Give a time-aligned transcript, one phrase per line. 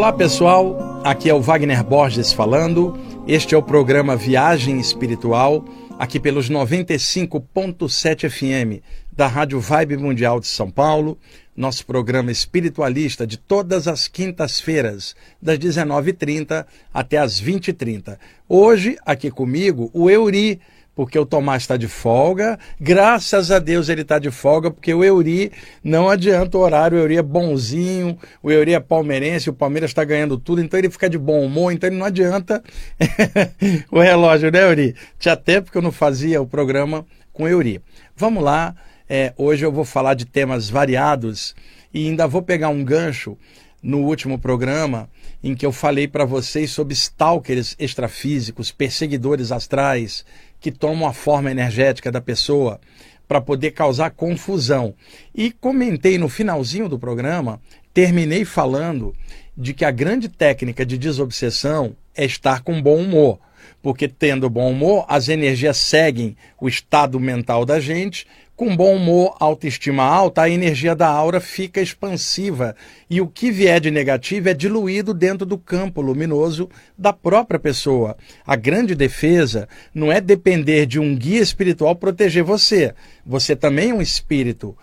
[0.00, 2.98] Olá pessoal, aqui é o Wagner Borges falando.
[3.28, 5.62] Este é o programa Viagem Espiritual,
[5.98, 8.82] aqui pelos 95.7 FM
[9.12, 11.18] da Rádio Vibe Mundial de São Paulo,
[11.54, 18.16] nosso programa espiritualista de todas as quintas-feiras, das 19h30 até as 20h30.
[18.48, 20.62] Hoje, aqui comigo, o Euri
[21.00, 22.58] porque o Tomás está de folga.
[22.78, 25.50] Graças a Deus ele está de folga, porque o Euri
[25.82, 30.04] não adianta o horário, o Euri é bonzinho, o Euri é palmeirense, o Palmeiras está
[30.04, 32.62] ganhando tudo, então ele fica de bom humor, então ele não adianta
[33.90, 34.94] o relógio, né, Euri?
[35.18, 37.80] Tinha tempo que eu não fazia o programa com o Euri.
[38.14, 38.74] Vamos lá,
[39.08, 41.54] é, hoje eu vou falar de temas variados
[41.94, 43.38] e ainda vou pegar um gancho
[43.82, 45.08] no último programa
[45.42, 50.24] em que eu falei para vocês sobre stalkers extrafísicos, perseguidores astrais,
[50.60, 52.80] que tomam a forma energética da pessoa
[53.26, 54.94] para poder causar confusão.
[55.34, 57.60] E comentei no finalzinho do programa,
[57.94, 59.14] terminei falando
[59.56, 63.38] de que a grande técnica de desobsessão é estar com bom humor.
[63.82, 68.26] Porque tendo bom humor, as energias seguem o estado mental da gente
[68.60, 72.76] com bom humor, autoestima alta, a energia da aura fica expansiva
[73.08, 78.18] e o que vier de negativo é diluído dentro do campo luminoso da própria pessoa.
[78.46, 82.94] A grande defesa não é depender de um guia espiritual proteger você.
[83.24, 84.76] Você também é um espírito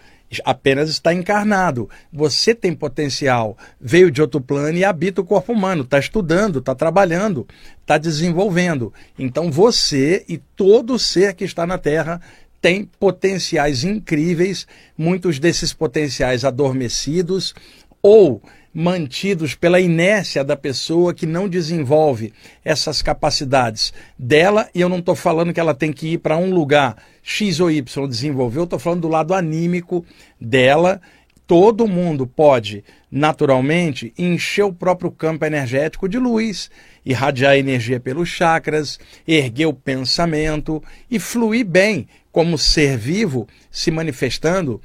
[0.44, 1.90] apenas está encarnado.
[2.12, 6.76] Você tem potencial, veio de outro plano e habita o corpo humano, está estudando, está
[6.76, 7.48] trabalhando,
[7.80, 8.94] está desenvolvendo.
[9.18, 12.20] Então você e todo ser que está na Terra
[12.62, 17.54] tem potenciais incríveis, muitos desses potenciais adormecidos
[18.02, 18.42] ou
[18.74, 22.32] mantidos pela inércia da pessoa que não desenvolve
[22.64, 26.54] essas capacidades dela, e eu não estou falando que ela tem que ir para um
[26.54, 30.06] lugar X ou Y desenvolver, eu estou falando do lado anímico
[30.40, 31.02] dela.
[31.48, 36.70] Todo mundo pode, naturalmente, encher o próprio campo energético de luz,
[37.06, 42.06] irradiar energia pelos chakras, erguer o pensamento e fluir bem
[42.38, 44.80] como ser vivo se manifestando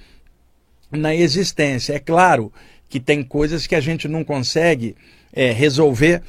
[0.90, 1.92] na existência.
[1.92, 2.50] É claro
[2.88, 4.96] que tem coisas que a gente não consegue
[5.30, 6.22] é, resolver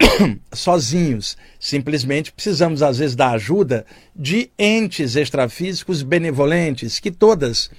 [0.54, 1.36] sozinhos.
[1.60, 3.84] Simplesmente precisamos, às vezes, da ajuda
[4.16, 7.70] de entes extrafísicos benevolentes, que todas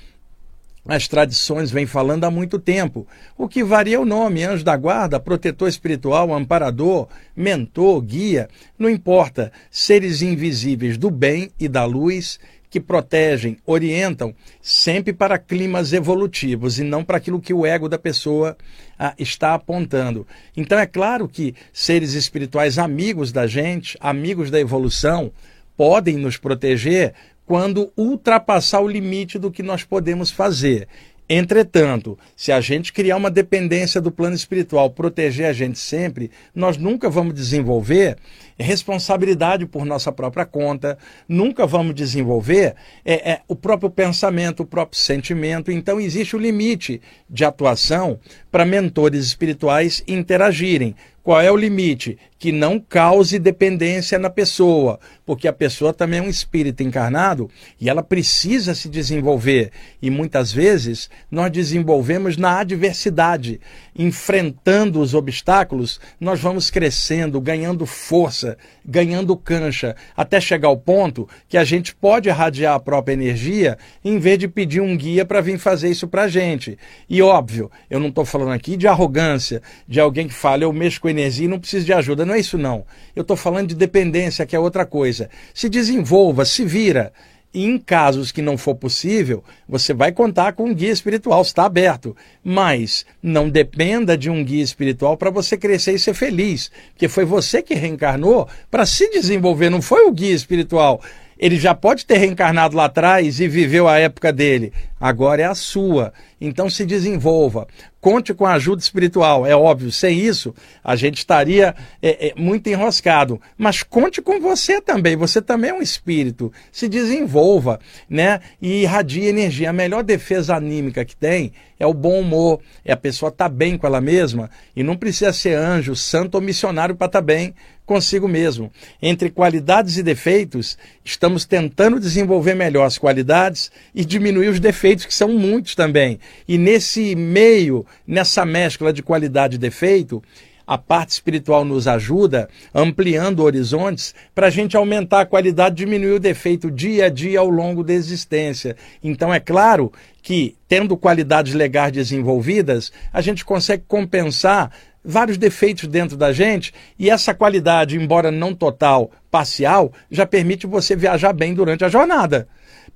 [0.87, 3.07] as tradições vêm falando há muito tempo.
[3.35, 8.47] O que varia é o nome: anjo da guarda, protetor espiritual, amparador, mentor, guia.
[8.77, 12.39] Não importa, seres invisíveis do bem e da luz
[12.75, 17.97] que protegem, orientam sempre para climas evolutivos e não para aquilo que o ego da
[17.97, 18.57] pessoa
[18.99, 20.27] ah, está apontando.
[20.57, 25.31] Então é claro que seres espirituais amigos da gente, amigos da evolução,
[25.77, 27.13] podem nos proteger
[27.45, 30.85] quando ultrapassar o limite do que nós podemos fazer.
[31.29, 36.75] Entretanto, se a gente criar uma dependência do plano espiritual, proteger a gente sempre, nós
[36.75, 38.17] nunca vamos desenvolver
[38.63, 44.99] responsabilidade por nossa própria conta, nunca vamos desenvolver é, é, o próprio pensamento, o próprio
[44.99, 45.71] sentimento.
[45.71, 48.19] Então, existe o limite de atuação
[48.51, 50.95] para mentores espirituais interagirem.
[51.25, 52.19] Qual é o limite?
[52.37, 57.49] Que não cause dependência na pessoa, porque a pessoa também é um espírito encarnado
[57.81, 59.71] e ela precisa se desenvolver.
[59.99, 63.59] E muitas vezes nós desenvolvemos na adversidade,
[63.97, 68.44] enfrentando os obstáculos, nós vamos crescendo, ganhando força,
[68.85, 74.19] ganhando cancha, até chegar ao ponto que a gente pode irradiar a própria energia em
[74.19, 76.77] vez de pedir um guia para vir fazer isso para a gente.
[77.09, 81.01] E óbvio, eu não estou falando aqui de arrogância, de alguém que fala, eu mexo
[81.01, 82.25] com energia e não preciso de ajuda.
[82.25, 82.85] Não é isso, não.
[83.15, 85.29] Eu estou falando de dependência, que é outra coisa.
[85.53, 87.13] Se desenvolva, se vira.
[87.55, 91.63] E em casos que não for possível, você vai contar com um guia espiritual, está
[91.63, 92.13] aberto.
[92.43, 97.23] Mas não dependa de um guia espiritual para você crescer e ser feliz, porque foi
[97.23, 101.01] você que reencarnou para se desenvolver, não foi o guia espiritual.
[101.37, 104.71] Ele já pode ter reencarnado lá atrás e viveu a época dele.
[104.99, 106.13] Agora é a sua.
[106.39, 107.67] Então se desenvolva.
[107.99, 109.45] Conte com a ajuda espiritual.
[109.45, 110.53] É óbvio, sem isso
[110.83, 113.41] a gente estaria é, é, muito enroscado.
[113.57, 115.15] Mas conte com você também.
[115.15, 116.51] Você também é um espírito.
[116.71, 117.79] Se desenvolva,
[118.09, 118.39] né?
[118.61, 119.69] E irradie energia.
[119.69, 122.61] A melhor defesa anímica que tem é o bom humor.
[122.83, 126.35] É a pessoa estar tá bem com ela mesma e não precisa ser anjo, santo
[126.35, 127.53] ou missionário para estar tá bem
[127.85, 128.71] consigo mesmo.
[129.01, 135.13] Entre qualidades e defeitos, estamos tentando desenvolver melhor as qualidades e diminuir os defeitos, que
[135.13, 136.19] são muitos também.
[136.47, 140.21] E nesse meio, nessa mescla de qualidade e defeito,
[140.67, 146.19] a parte espiritual nos ajuda, ampliando horizontes, para a gente aumentar a qualidade, diminuir o
[146.19, 148.75] defeito dia a dia ao longo da existência.
[149.03, 149.93] Então, é claro
[150.23, 154.71] que, tendo qualidades legais desenvolvidas, a gente consegue compensar
[155.05, 160.95] vários defeitos dentro da gente e essa qualidade, embora não total, parcial, já permite você
[160.95, 162.47] viajar bem durante a jornada.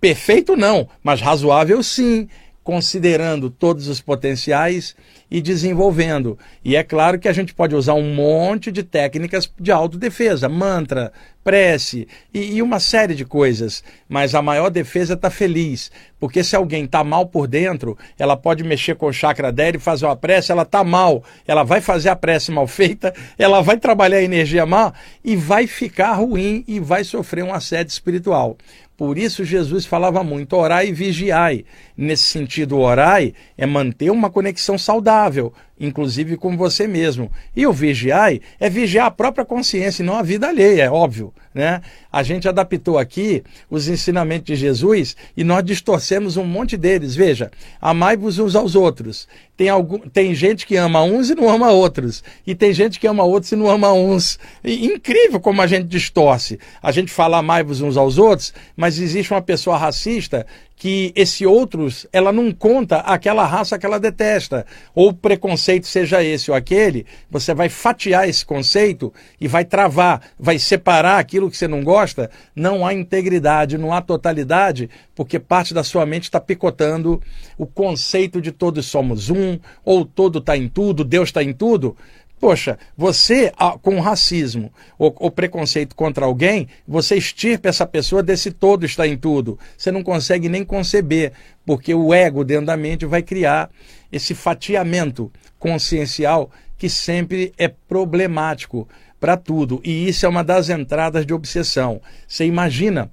[0.01, 2.27] Perfeito não, mas razoável sim
[2.69, 4.95] considerando todos os potenciais
[5.31, 6.37] e desenvolvendo.
[6.63, 11.11] E é claro que a gente pode usar um monte de técnicas de autodefesa, mantra,
[11.43, 13.83] prece e, e uma série de coisas.
[14.07, 15.91] Mas a maior defesa é estar tá feliz.
[16.19, 19.79] Porque se alguém está mal por dentro, ela pode mexer com o chakra dela e
[19.79, 21.23] fazer uma prece, ela está mal.
[21.47, 24.93] Ela vai fazer a prece mal feita, ela vai trabalhar a energia mal
[25.25, 28.55] e vai ficar ruim e vai sofrer um assédio espiritual.
[28.99, 31.63] Por isso Jesus falava muito, orai e vigiai.
[31.95, 37.31] Nesse sentido, orai é manter uma conexão saudável, inclusive com você mesmo.
[37.55, 41.33] E o vigiai é vigiar a própria consciência e não a vida alheia, é óbvio.
[41.53, 41.81] Né?
[42.11, 47.15] A gente adaptou aqui os ensinamentos de Jesus e nós distorcemos um monte deles.
[47.15, 47.49] Veja,
[47.81, 49.27] amai-vos uns aos outros.
[49.57, 52.23] Tem, algum, tem gente que ama uns e não ama outros.
[52.45, 54.39] E tem gente que ama outros e não ama uns.
[54.63, 56.59] E, incrível como a gente distorce.
[56.81, 60.45] A gente fala amai-vos uns aos outros, mas existe uma pessoa racista
[60.79, 64.65] que esse outros, ela não conta aquela raça que ela detesta.
[64.95, 70.57] Ou preconceito seja esse ou aquele, você vai fatiar esse conceito e vai travar, vai
[70.57, 72.31] separar aquilo que você não gosta.
[72.55, 77.21] Não há integridade, não há totalidade, porque parte da sua mente está picotando
[77.57, 81.97] o conceito de todos somos um, ou todo está em tudo, Deus está em tudo.
[82.39, 83.51] Poxa, você
[83.81, 89.17] com racismo ou, ou, preconceito contra alguém, você extirpa essa pessoa desse todo está em
[89.17, 89.59] tudo.
[89.77, 91.33] Você não consegue nem conceber,
[91.65, 93.69] porque o ego dentro da mente vai criar
[94.09, 98.87] esse fatiamento consciencial que sempre é problemático
[99.19, 99.81] para tudo.
[99.83, 102.01] E isso é uma das entradas de obsessão.
[102.25, 103.11] Você imagina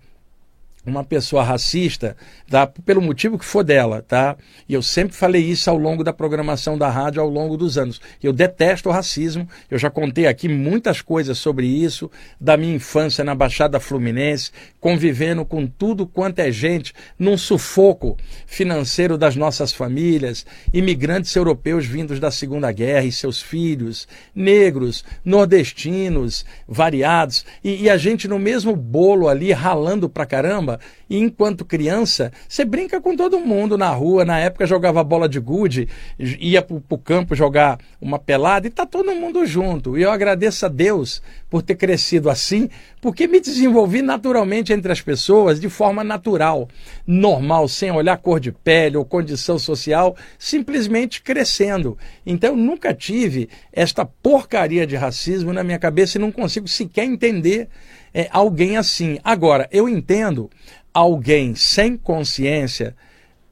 [0.86, 2.16] uma pessoa racista,
[2.48, 2.66] tá?
[2.66, 4.36] pelo motivo que for dela, tá?
[4.68, 8.00] E eu sempre falei isso ao longo da programação da rádio, ao longo dos anos.
[8.22, 12.10] Eu detesto o racismo, eu já contei aqui muitas coisas sobre isso,
[12.40, 14.50] da minha infância na Baixada Fluminense,
[14.80, 18.16] convivendo com tudo quanto é gente, num sufoco
[18.46, 26.44] financeiro das nossas famílias, imigrantes europeus vindos da Segunda Guerra e seus filhos, negros, nordestinos,
[26.68, 30.75] variados, e, e a gente no mesmo bolo ali, ralando pra caramba,
[31.08, 34.24] e enquanto criança, você brinca com todo mundo na rua.
[34.24, 35.88] Na época jogava bola de gude,
[36.18, 39.96] ia para o campo jogar uma pelada e tá todo mundo junto.
[39.96, 42.68] E eu agradeço a Deus por ter crescido assim,
[43.00, 46.68] porque me desenvolvi naturalmente entre as pessoas de forma natural,
[47.06, 51.96] normal, sem olhar cor de pele ou condição social, simplesmente crescendo.
[52.24, 57.04] Então eu nunca tive esta porcaria de racismo na minha cabeça e não consigo sequer
[57.04, 57.68] entender
[58.16, 59.18] é, alguém assim.
[59.22, 60.48] Agora, eu entendo
[60.94, 62.96] alguém sem consciência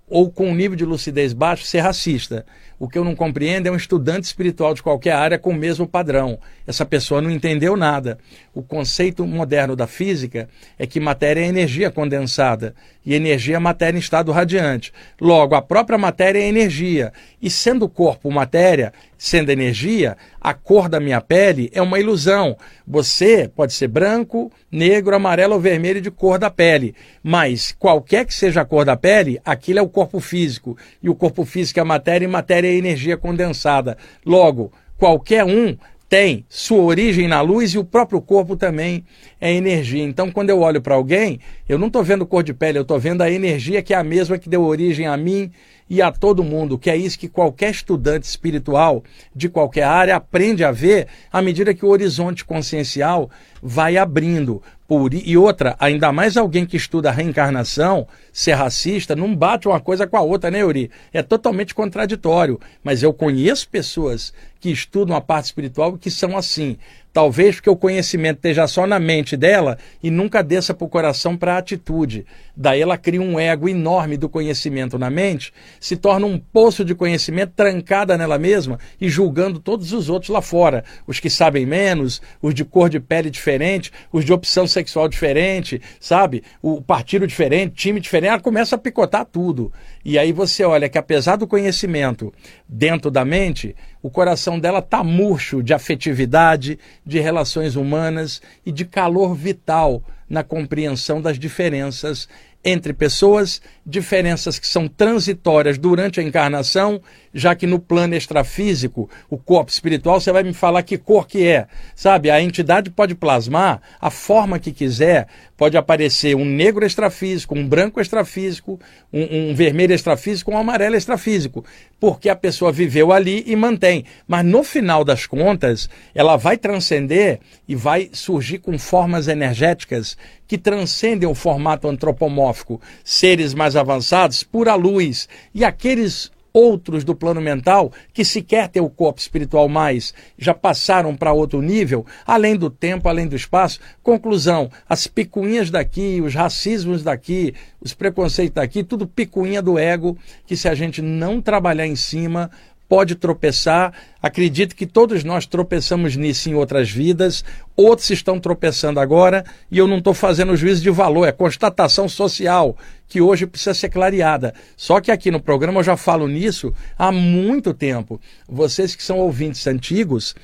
[0.09, 2.47] ou com um nível de lucidez baixo ser racista.
[2.79, 5.87] O que eu não compreendo é um estudante espiritual de qualquer área com o mesmo
[5.87, 6.39] padrão.
[6.67, 8.19] Essa pessoa não entendeu nada.
[8.55, 10.49] O conceito moderno da física
[10.79, 12.75] é que matéria é energia condensada
[13.05, 14.93] e energia é matéria em estado radiante.
[15.21, 17.13] Logo, a própria matéria é energia.
[17.41, 22.57] E sendo corpo matéria, sendo energia, a cor da minha pele é uma ilusão.
[22.87, 28.35] Você pode ser branco, negro, amarelo ou vermelho de cor da pele, mas qualquer que
[28.35, 30.77] seja a cor da pele, aquilo é o corpo físico.
[31.03, 33.97] E o corpo físico é matéria e matéria é energia condensada.
[34.25, 35.77] Logo, qualquer um
[36.09, 39.05] tem sua origem na luz e o próprio corpo também
[39.41, 40.03] é energia.
[40.03, 42.99] Então, quando eu olho para alguém, eu não estou vendo cor de pele, eu estou
[42.99, 45.51] vendo a energia que é a mesma que deu origem a mim
[45.89, 50.65] e a todo mundo, que é isso que qualquer estudante espiritual de qualquer área aprende
[50.65, 53.31] a ver à medida que o horizonte consciencial
[53.63, 54.63] vai abrindo.
[54.87, 60.07] Por, e outra, ainda mais alguém que estuda reencarnação, ser racista, não bate uma coisa
[60.07, 60.91] com a outra, né, Yuri?
[61.11, 62.61] É totalmente contraditório.
[62.83, 66.77] Mas eu conheço pessoas que estudam a parte espiritual que são assim.
[67.15, 71.37] Talvez porque o conhecimento esteja só na mente dela e nunca desça para o coração
[71.37, 72.27] para a atitude.
[72.57, 76.93] Daí ela cria um ego enorme do conhecimento na mente, se torna um poço de
[76.93, 80.83] conhecimento trancada nela mesma e julgando todos os outros lá fora.
[81.07, 85.81] Os que sabem menos, os de cor de pele diferente, os de opção sexual diferente,
[86.01, 86.43] sabe?
[86.61, 88.31] O partido diferente, time diferente.
[88.31, 89.73] Ela começa a picotar tudo.
[90.05, 92.33] E aí você olha que apesar do conhecimento
[92.69, 98.85] dentro da mente, o coração dela está murcho de afetividade, de relações humanas e de
[98.85, 102.29] calor vital na compreensão das diferenças
[102.65, 107.01] entre pessoas, diferenças que são transitórias durante a encarnação,
[107.35, 111.47] já que no plano extrafísico, o corpo espiritual, você vai me falar que cor que
[111.47, 111.67] é.
[111.95, 117.69] Sabe, a entidade pode plasmar a forma que quiser, pode aparecer um negro extrafísico, um
[117.69, 118.81] branco extrafísico,
[119.13, 121.65] um, um vermelho extrafísico, um amarelo extrafísico,
[122.01, 124.05] porque a pessoa viveu ali e mantém.
[124.27, 130.59] Mas no final das contas, ela vai transcender e vai surgir com formas energéticas que
[130.59, 137.93] transcendem o formato antropomórfico, seres mais avançados, pura luz, e aqueles outros do plano mental
[138.13, 143.09] que sequer têm o corpo espiritual mais, já passaram para outro nível, além do tempo,
[143.09, 143.81] além do espaço.
[144.05, 150.57] Conclusão: as picuinhas daqui, os racismos daqui, os preconceitos daqui, tudo picuinha do ego, que
[150.57, 152.49] se a gente não trabalhar em cima,
[152.89, 153.93] pode tropeçar.
[154.23, 157.45] Acredito que todos nós tropeçamos nisso em outras vidas,
[157.77, 162.77] outros estão tropeçando agora, e eu não estou fazendo juízo de valor, é constatação social
[163.09, 164.55] que hoje precisa ser clareada.
[164.77, 168.21] Só que aqui no programa eu já falo nisso há muito tempo.
[168.49, 170.35] Vocês que são ouvintes antigos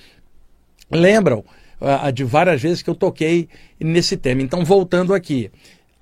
[0.90, 1.44] lembram
[1.80, 4.42] uh, de várias vezes que eu toquei nesse tema.
[4.42, 5.50] Então, voltando aqui.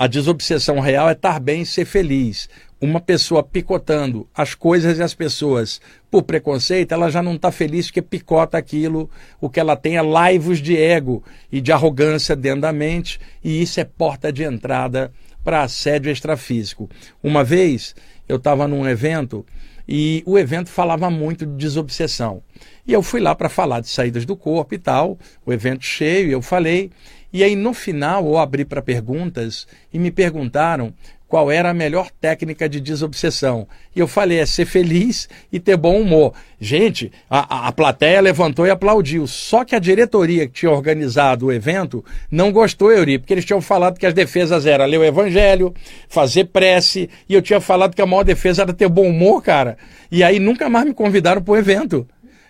[0.00, 2.48] A desobsessão real é estar bem e ser feliz
[2.80, 5.80] uma pessoa picotando as coisas e as pessoas
[6.10, 10.02] por preconceito, ela já não está feliz porque picota aquilo, o que ela tem é
[10.02, 15.12] laivos de ego e de arrogância dentro da mente, e isso é porta de entrada
[15.42, 16.88] para assédio extrafísico.
[17.22, 17.94] Uma vez
[18.28, 19.44] eu estava num evento
[19.88, 22.42] e o evento falava muito de desobsessão.
[22.86, 26.30] E eu fui lá para falar de saídas do corpo e tal, o evento cheio,
[26.30, 26.90] eu falei.
[27.32, 30.92] E aí no final eu abri para perguntas e me perguntaram
[31.28, 33.68] qual era a melhor técnica de desobsessão.
[33.94, 36.32] E eu falei, é ser feliz e ter bom humor.
[36.58, 39.26] Gente, a, a plateia levantou e aplaudiu.
[39.26, 43.60] Só que a diretoria que tinha organizado o evento não gostou, Euri, porque eles tinham
[43.60, 45.74] falado que as defesas eram ler o evangelho,
[46.08, 49.76] fazer prece, e eu tinha falado que a maior defesa era ter bom humor, cara.
[50.10, 52.08] E aí nunca mais me convidaram para o evento.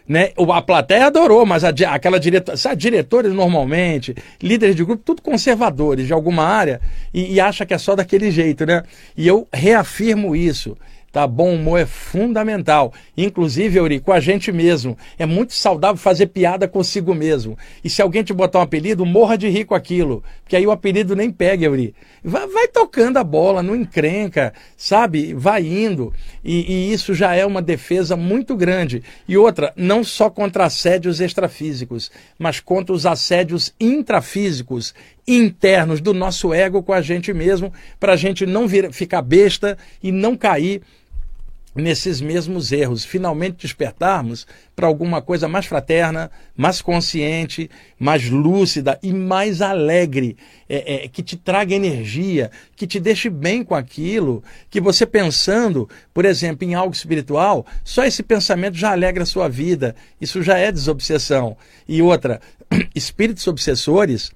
[0.09, 0.31] Né?
[0.55, 6.07] A plateia adorou, mas a, aquela diretora, sabe, diretores normalmente, líderes de grupo, tudo conservadores
[6.07, 6.81] de alguma área,
[7.13, 8.83] e, e acha que é só daquele jeito, né?
[9.15, 10.77] E eu reafirmo isso.
[11.11, 11.27] Tá?
[11.27, 12.93] Bom humor é fundamental.
[13.17, 14.97] Inclusive, Euri, com a gente mesmo.
[15.19, 17.57] É muito saudável fazer piada consigo mesmo.
[17.83, 20.23] E se alguém te botar um apelido, morra de rir com aquilo.
[20.43, 21.95] Porque aí o apelido nem pega, Euri.
[22.23, 25.33] Vai, vai tocando a bola, não encrenca, sabe?
[25.33, 26.13] Vai indo.
[26.45, 29.03] E, e, isso já é uma defesa muito grande.
[29.27, 34.95] E outra, não só contra assédios extrafísicos, mas contra os assédios intrafísicos
[35.29, 39.77] internos do nosso ego com a gente mesmo, para a gente não vir, ficar besta
[40.03, 40.81] e não cair
[41.75, 49.13] nesses mesmos erros, finalmente despertarmos para alguma coisa mais fraterna, mais consciente, mais lúcida e
[49.13, 50.37] mais alegre,
[50.69, 55.89] é, é, que te traga energia, que te deixe bem com aquilo, que você pensando,
[56.13, 60.59] por exemplo, em algo espiritual, só esse pensamento já alegra a sua vida, isso já
[60.59, 61.57] é desobsessão.
[61.87, 62.41] E outra,
[62.95, 64.33] espíritos obsessores,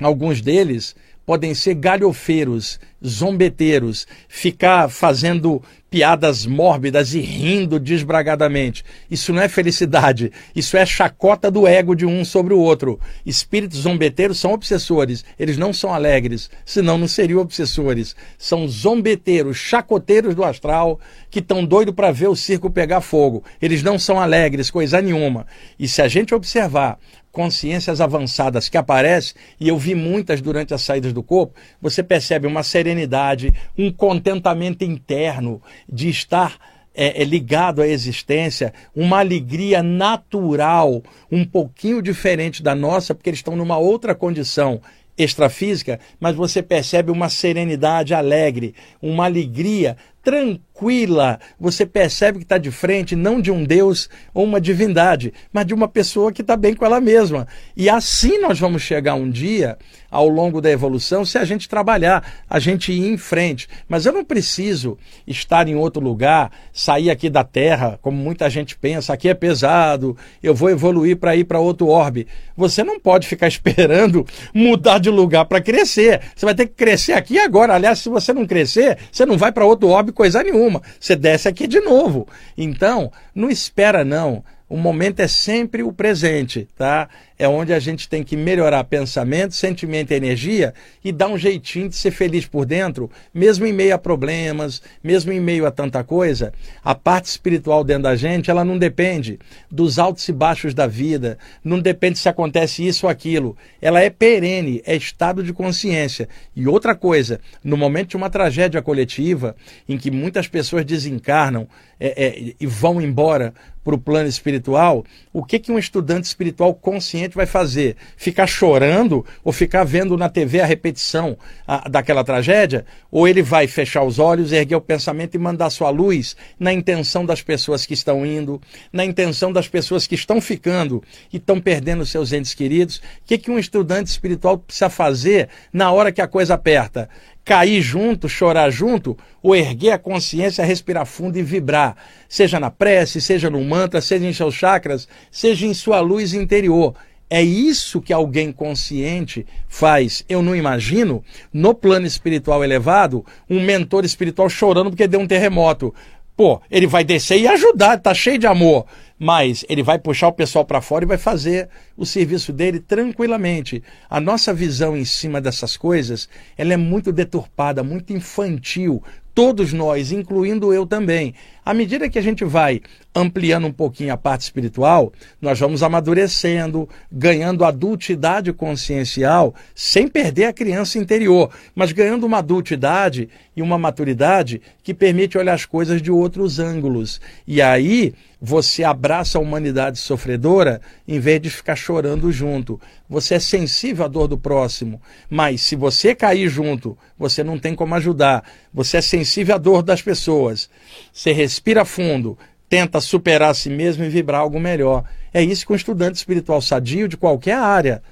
[0.00, 0.94] alguns deles
[1.26, 5.60] podem ser galhofeiros, zombeteiros, ficar fazendo
[5.90, 8.84] piadas mórbidas e rindo desbragadamente.
[9.10, 13.00] Isso não é felicidade, isso é chacota do ego de um sobre o outro.
[13.24, 18.14] Espíritos zombeteiros são obsessores, eles não são alegres, senão não seriam obsessores.
[18.38, 23.42] São zombeteiros, chacoteiros do astral, que estão doidos para ver o circo pegar fogo.
[23.60, 25.46] Eles não são alegres, coisa nenhuma.
[25.78, 26.98] E se a gente observar
[27.36, 32.46] consciências avançadas que aparecem, e eu vi muitas durante as saídas do corpo, você percebe
[32.46, 36.56] uma serenidade, um contentamento interno de estar
[36.94, 43.40] é, é, ligado à existência, uma alegria natural, um pouquinho diferente da nossa, porque eles
[43.40, 44.80] estão numa outra condição
[45.18, 51.38] extrafísica, mas você percebe uma serenidade alegre, uma alegria tranquila.
[51.58, 55.72] Você percebe que está de frente não de um Deus ou uma divindade, mas de
[55.72, 57.46] uma pessoa que está bem com ela mesma.
[57.76, 59.78] E assim nós vamos chegar um dia,
[60.10, 63.68] ao longo da evolução, se a gente trabalhar, a gente ir em frente.
[63.88, 68.76] Mas eu não preciso estar em outro lugar, sair aqui da Terra, como muita gente
[68.76, 72.26] pensa, aqui é pesado, eu vou evoluir para ir para outro orbe.
[72.56, 76.20] Você não pode ficar esperando mudar de lugar para crescer.
[76.34, 77.74] Você vai ter que crescer aqui agora.
[77.74, 80.82] Aliás, se você não crescer, você não vai para outro orbe coisa nenhuma.
[80.98, 82.26] Você desce aqui de novo.
[82.56, 84.42] Então, não espera não.
[84.68, 87.08] O momento é sempre o presente, tá?
[87.38, 90.72] É onde a gente tem que melhorar pensamento, sentimento e energia
[91.04, 95.32] e dar um jeitinho de ser feliz por dentro, mesmo em meio a problemas, mesmo
[95.32, 96.52] em meio a tanta coisa.
[96.82, 99.38] A parte espiritual dentro da gente, ela não depende
[99.70, 103.56] dos altos e baixos da vida, não depende se acontece isso ou aquilo.
[103.80, 106.28] Ela é perene, é estado de consciência.
[106.54, 109.56] E outra coisa, no momento de uma tragédia coletiva,
[109.88, 115.44] em que muitas pessoas desencarnam é, é, e vão embora para o plano espiritual, o
[115.44, 117.96] que, que um estudante espiritual consciente vai fazer?
[118.16, 122.84] Ficar chorando ou ficar vendo na TV a repetição a, daquela tragédia?
[123.10, 127.24] Ou ele vai fechar os olhos, erguer o pensamento e mandar sua luz na intenção
[127.24, 128.60] das pessoas que estão indo,
[128.92, 131.02] na intenção das pessoas que estão ficando
[131.32, 132.98] e estão perdendo seus entes queridos?
[132.98, 137.08] O que, que um estudante espiritual precisa fazer na hora que a coisa aperta?
[137.46, 141.96] cair junto, chorar junto, ou erguer a consciência, respirar fundo e vibrar,
[142.28, 146.92] seja na prece, seja no mantra, seja em seus chakras, seja em sua luz interior.
[147.28, 150.24] É isso que alguém consciente faz.
[150.28, 155.92] Eu não imagino, no plano espiritual elevado, um mentor espiritual chorando porque deu um terremoto.
[156.36, 158.86] Pô, ele vai descer e ajudar, tá cheio de amor
[159.18, 163.82] mas ele vai puxar o pessoal para fora e vai fazer o serviço dele tranquilamente.
[164.08, 169.02] A nossa visão em cima dessas coisas, ela é muito deturpada, muito infantil.
[169.34, 171.34] Todos nós, incluindo eu também.
[171.64, 172.80] À medida que a gente vai
[173.16, 180.52] ampliando um pouquinho a parte espiritual, nós vamos amadurecendo, ganhando adultidade consciencial, sem perder a
[180.52, 186.10] criança interior, mas ganhando uma adultidade e uma maturidade que permite olhar as coisas de
[186.10, 187.18] outros ângulos.
[187.46, 192.78] E aí você abraça a humanidade sofredora em vez de ficar chorando junto.
[193.08, 197.74] Você é sensível à dor do próximo, mas se você cair junto, você não tem
[197.74, 198.44] como ajudar.
[198.74, 200.68] Você é sensível à dor das pessoas.
[201.10, 202.36] Você respira fundo,
[202.68, 205.04] tenta superar a si mesmo e vibrar algo melhor.
[205.32, 208.02] É isso que um estudante espiritual sadio de qualquer área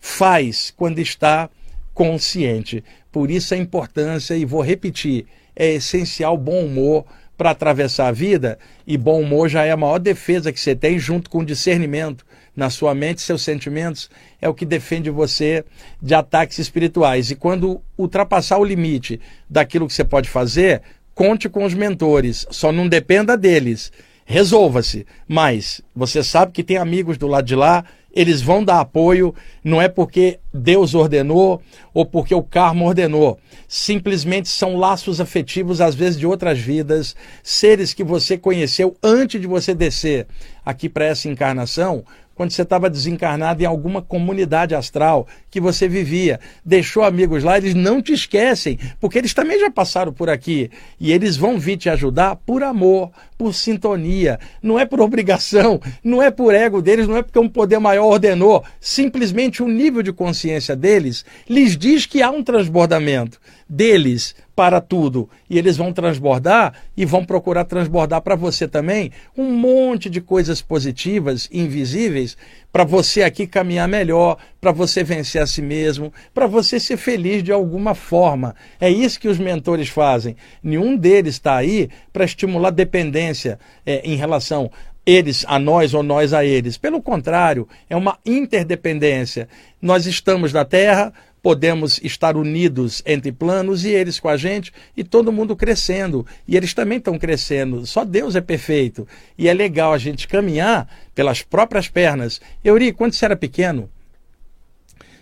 [0.00, 1.48] faz quando está
[1.94, 2.82] consciente.
[3.10, 7.04] Por isso a importância, e vou repetir, é essencial bom humor
[7.36, 10.98] para atravessar a vida, e bom humor já é a maior defesa que você tem,
[10.98, 15.64] junto com discernimento na sua mente, seus sentimentos, é o que defende você
[16.00, 17.30] de ataques espirituais.
[17.30, 20.82] E quando ultrapassar o limite daquilo que você pode fazer,
[21.22, 23.92] conte com os mentores, só não dependa deles.
[24.24, 29.34] Resolva-se, mas você sabe que tem amigos do lado de lá eles vão dar apoio,
[29.64, 31.62] não é porque Deus ordenou
[31.94, 33.38] ou porque o karma ordenou.
[33.66, 39.46] Simplesmente são laços afetivos, às vezes de outras vidas, seres que você conheceu antes de
[39.46, 40.26] você descer
[40.64, 46.40] aqui para essa encarnação, quando você estava desencarnado em alguma comunidade astral que você vivia.
[46.64, 50.70] Deixou amigos lá, eles não te esquecem, porque eles também já passaram por aqui.
[50.98, 54.38] E eles vão vir te ajudar por amor, por sintonia.
[54.62, 58.06] Não é por obrigação, não é por ego deles, não é porque um poder maior
[58.06, 58.64] ordenou.
[58.80, 65.28] Simplesmente o nível de consciência deles lhes diz que há um transbordamento deles para tudo.
[65.48, 70.60] E eles vão transbordar e vão procurar transbordar para você também um monte de coisas
[70.60, 72.36] positivas, invisíveis,
[72.72, 77.42] para você aqui caminhar melhor, para você vencer a si mesmo, para você ser feliz
[77.42, 78.54] de alguma forma.
[78.80, 80.36] É isso que os mentores fazem.
[80.62, 84.70] Nenhum deles está aí para estimular dependência é, em relação
[85.04, 86.78] eles a nós ou nós a eles.
[86.78, 89.48] Pelo contrário, é uma interdependência.
[89.80, 91.12] Nós estamos na Terra,
[91.42, 96.24] podemos estar unidos entre planos e eles com a gente e todo mundo crescendo.
[96.46, 97.84] E eles também estão crescendo.
[97.84, 99.06] Só Deus é perfeito.
[99.36, 102.40] E é legal a gente caminhar pelas próprias pernas.
[102.64, 103.90] Euri, quando você era pequeno,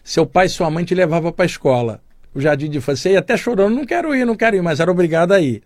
[0.04, 2.02] seu pai e sua mãe te levavam para a escola.
[2.34, 4.90] O jardim de infância, ia até chorando, não quero ir, não quero ir, mas era
[4.90, 5.62] obrigado a ir.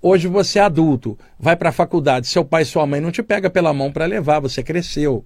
[0.00, 3.22] Hoje você é adulto, vai para a faculdade, seu pai e sua mãe não te
[3.22, 5.24] pega pela mão para levar, você cresceu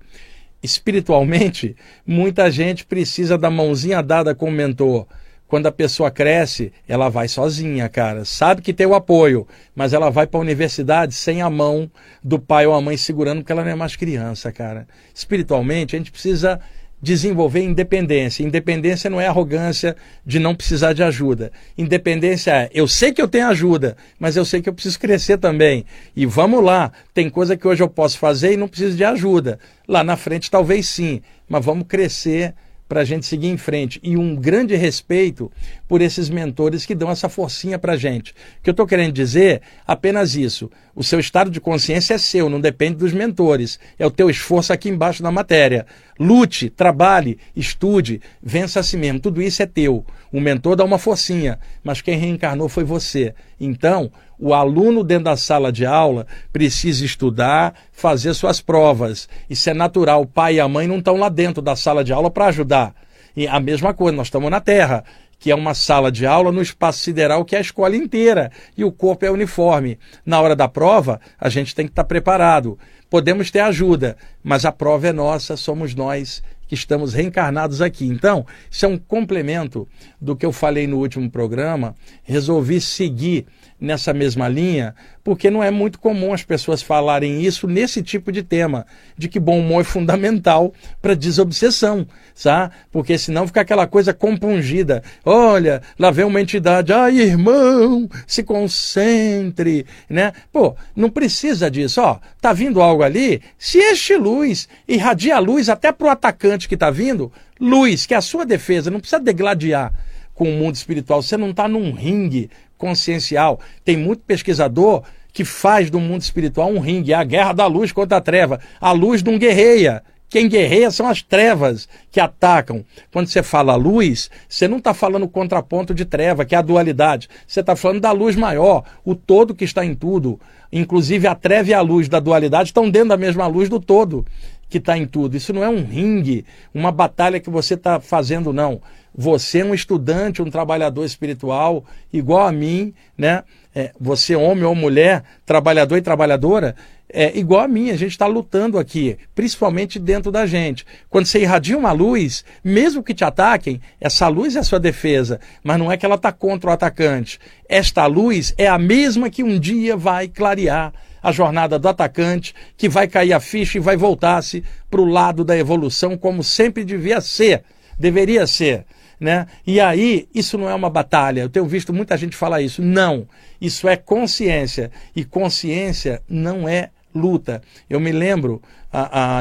[0.63, 5.07] espiritualmente, muita gente precisa da mãozinha dada com o mentor.
[5.47, 8.25] Quando a pessoa cresce, ela vai sozinha, cara.
[8.25, 11.91] Sabe que tem o apoio, mas ela vai para a universidade sem a mão
[12.23, 14.87] do pai ou a mãe segurando, porque ela não é mais criança, cara.
[15.13, 16.61] Espiritualmente, a gente precisa
[17.01, 18.43] desenvolver independência.
[18.43, 21.51] Independência não é arrogância de não precisar de ajuda.
[21.77, 25.39] Independência é eu sei que eu tenho ajuda, mas eu sei que eu preciso crescer
[25.39, 25.85] também.
[26.15, 29.59] E vamos lá, tem coisa que hoje eu posso fazer e não preciso de ajuda.
[29.89, 32.55] Lá na frente talvez sim, mas vamos crescer
[32.91, 34.01] para a gente seguir em frente.
[34.03, 35.49] E um grande respeito
[35.87, 38.33] por esses mentores que dão essa forcinha para a gente.
[38.33, 40.69] O que eu estou querendo dizer, apenas isso.
[40.93, 43.79] O seu estado de consciência é seu, não depende dos mentores.
[43.97, 45.87] É o teu esforço aqui embaixo na matéria.
[46.19, 49.21] Lute, trabalhe, estude, vença a si mesmo.
[49.21, 50.05] Tudo isso é teu.
[50.33, 53.35] O mentor dá uma forcinha, mas quem reencarnou foi você.
[53.61, 59.29] Então, O aluno dentro da sala de aula precisa estudar, fazer suas provas.
[59.51, 60.23] Isso é natural.
[60.23, 62.95] O pai e a mãe não estão lá dentro da sala de aula para ajudar.
[63.37, 65.05] E a mesma coisa, nós estamos na Terra
[65.41, 68.85] que é uma sala de aula no espaço sideral que é a escola inteira e
[68.85, 69.99] o corpo é uniforme.
[70.25, 72.79] Na hora da prova, a gente tem que estar preparado.
[73.09, 78.07] Podemos ter ajuda, mas a prova é nossa, somos nós que estamos reencarnados aqui.
[78.07, 79.89] Então, isso é um complemento
[80.21, 81.97] do que eu falei no último programa.
[82.23, 83.47] Resolvi seguir
[83.81, 88.43] nessa mesma linha, porque não é muito comum as pessoas falarem isso nesse tipo de
[88.43, 92.07] tema, de que bom humor é fundamental para desobsessão,
[92.43, 92.71] tá?
[92.93, 95.03] Porque senão fica aquela coisa compungida.
[95.25, 100.33] Olha, lá vem uma entidade, ai irmão, se concentre, né?
[100.53, 102.19] Pô, não precisa disso, ó.
[102.41, 107.33] Tá vindo algo ali, se este luz, irradia luz até pro atacante que tá vindo,
[107.59, 109.93] luz, que é a sua defesa, não precisa degladiar
[110.35, 111.23] com o mundo espiritual.
[111.23, 113.61] Você não está num ringue consciencial.
[113.85, 117.93] Tem muito pesquisador que faz do mundo espiritual um ringue, é a guerra da luz
[117.93, 118.59] contra a treva.
[118.81, 120.03] A luz não guerreia.
[120.29, 122.85] Quem guerreia são as trevas que atacam.
[123.13, 127.29] Quando você fala luz, você não está falando contraponto de treva, que é a dualidade.
[127.47, 130.41] Você está falando da luz maior, o todo que está em tudo.
[130.73, 134.25] Inclusive a treva e a luz da dualidade estão dentro da mesma luz do todo
[134.69, 135.37] que está em tudo.
[135.37, 138.81] Isso não é um ringue, uma batalha que você está fazendo, não.
[139.15, 143.43] Você é um estudante, um trabalhador espiritual, igual a mim, né?
[143.75, 146.75] É, você, homem ou mulher, trabalhador e trabalhadora,
[147.13, 147.91] é igual a mim.
[147.91, 150.87] A gente está lutando aqui, principalmente dentro da gente.
[151.09, 155.41] Quando você irradia uma luz, mesmo que te ataquem, essa luz é a sua defesa,
[155.63, 157.39] mas não é que ela está contra o atacante.
[157.69, 160.93] Esta luz é a mesma que um dia vai clarear
[161.23, 165.45] a jornada do atacante, que vai cair a ficha e vai voltar-se para o lado
[165.45, 167.63] da evolução, como sempre devia ser,
[167.99, 168.87] deveria ser.
[169.21, 169.47] Né?
[169.67, 171.43] E aí, isso não é uma batalha.
[171.43, 172.81] Eu tenho visto muita gente falar isso.
[172.81, 173.29] Não.
[173.61, 174.91] Isso é consciência.
[175.15, 177.61] E consciência não é luta.
[177.89, 178.63] Eu me lembro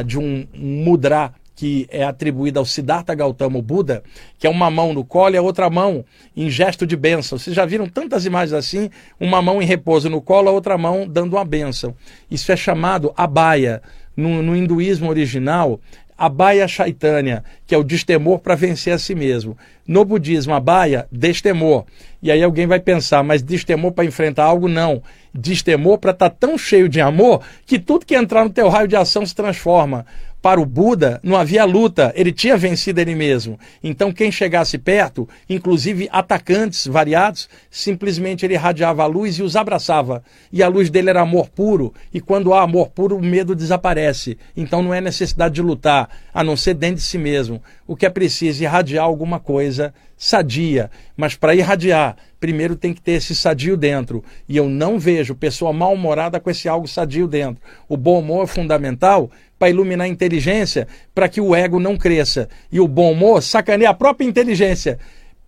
[0.06, 4.02] de um, mudra que é atribuída ao Siddhartha Gautama Buda,
[4.38, 7.38] que é uma mão no colo e a outra mão em gesto de bênção.
[7.38, 8.90] Vocês já viram tantas imagens assim?
[9.20, 11.94] Uma mão em repouso no colo, a outra mão dando uma bênção.
[12.32, 13.82] Isso é chamado abaya.
[14.16, 15.80] No, no hinduísmo original,
[16.20, 19.58] abaya chaitanya, que é o destemor para vencer a si mesmo.
[19.88, 21.86] No budismo, abaya, destemor.
[22.22, 24.68] E aí alguém vai pensar, mas destemor para enfrentar algo?
[24.68, 25.02] Não.
[25.34, 28.88] Destemor para estar tá tão cheio de amor que tudo que entrar no teu raio
[28.88, 30.06] de ação se transforma
[30.42, 33.60] para o Buda não havia luta, ele tinha vencido ele mesmo.
[33.84, 40.24] Então, quem chegasse perto, inclusive atacantes variados, simplesmente ele irradiava a luz e os abraçava.
[40.52, 44.38] E a luz dele era amor puro, e quando há amor puro, o medo desaparece.
[44.56, 47.62] Então, não é necessidade de lutar, a não ser dentro de si mesmo.
[47.86, 50.92] O que é preciso é irradiar alguma coisa sadia.
[51.16, 54.24] Mas para irradiar, primeiro tem que ter esse sadio dentro.
[54.48, 57.62] E eu não vejo pessoa mal-humorada com esse algo sadio dentro.
[57.88, 62.48] O bom humor é fundamental para iluminar a inteligência, para que o ego não cresça.
[62.72, 64.98] E o bom humor sacaneia a própria inteligência,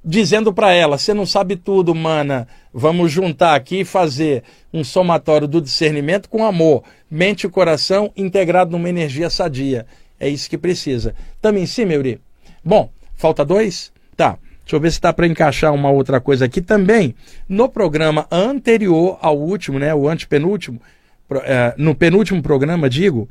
[0.04, 2.48] dizendo para ela: você não sabe tudo, mana.
[2.74, 4.44] Vamos juntar aqui e fazer
[4.74, 9.86] um somatório do discernimento com amor, mente e coração integrado numa energia sadia.
[10.20, 11.16] É isso que precisa.
[11.42, 12.20] Também sim, Meuri.
[12.64, 13.92] Bom, falta dois?
[14.16, 14.38] Tá.
[14.64, 17.16] Deixa eu ver se dá para encaixar uma outra coisa aqui também.
[17.50, 20.80] No programa anterior ao último, né, o antepenúltimo,
[21.44, 23.28] é, no penúltimo programa, digo,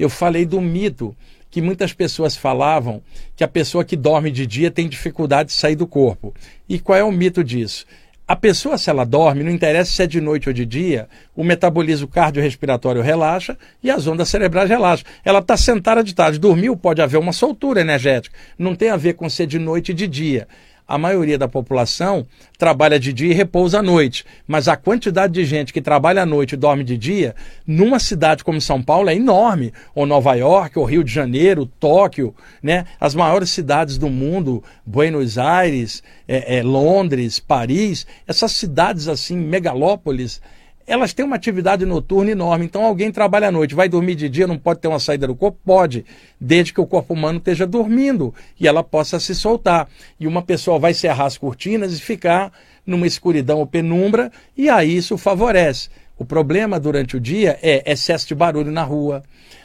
[0.00, 1.14] eu falei do mito
[1.50, 3.02] que muitas pessoas falavam
[3.36, 6.32] que a pessoa que dorme de dia tem dificuldade de sair do corpo.
[6.66, 7.84] E qual é o mito disso?
[8.26, 11.42] A pessoa, se ela dorme, não interessa se é de noite ou de dia, o
[11.42, 15.04] metabolismo cardiorrespiratório relaxa e as ondas cerebrais relaxam.
[15.24, 18.34] Ela está sentada de tarde, dormiu, pode haver uma soltura energética.
[18.56, 20.46] Não tem a ver com ser de noite e de dia
[20.90, 22.26] a maioria da população
[22.58, 24.24] trabalha de dia e repousa à noite.
[24.44, 27.32] Mas a quantidade de gente que trabalha à noite e dorme de dia,
[27.64, 29.72] numa cidade como São Paulo, é enorme.
[29.94, 32.86] Ou Nova York, ou Rio de Janeiro, Tóquio, né?
[32.98, 40.42] as maiores cidades do mundo, Buenos Aires, é, é, Londres, Paris, essas cidades assim, megalópolis,
[40.90, 42.64] elas têm uma atividade noturna enorme.
[42.64, 45.36] Então, alguém trabalha à noite, vai dormir de dia, não pode ter uma saída do
[45.36, 45.56] corpo?
[45.64, 46.04] Pode,
[46.40, 49.88] desde que o corpo humano esteja dormindo e ela possa se soltar.
[50.18, 52.52] E uma pessoa vai cerrar as cortinas e ficar
[52.84, 55.90] numa escuridão ou penumbra, e aí isso favorece.
[56.20, 59.22] O problema durante o dia é excesso de barulho na rua,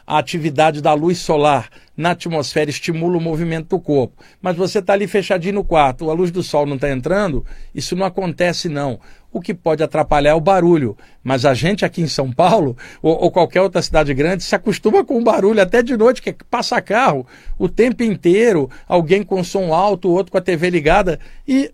[0.08, 4.24] a atividade da luz solar na atmosfera estimula o movimento do corpo.
[4.42, 7.94] Mas você está ali fechadinho no quarto, a luz do sol não está entrando, isso
[7.94, 9.02] não acontece não.
[9.34, 10.98] O que pode atrapalhar é o barulho.
[11.22, 15.04] Mas a gente aqui em São Paulo, ou, ou qualquer outra cidade grande, se acostuma
[15.04, 17.28] com o barulho até de noite, que passa carro
[17.60, 21.70] o tempo inteiro, alguém com som alto, outro com a TV ligada, e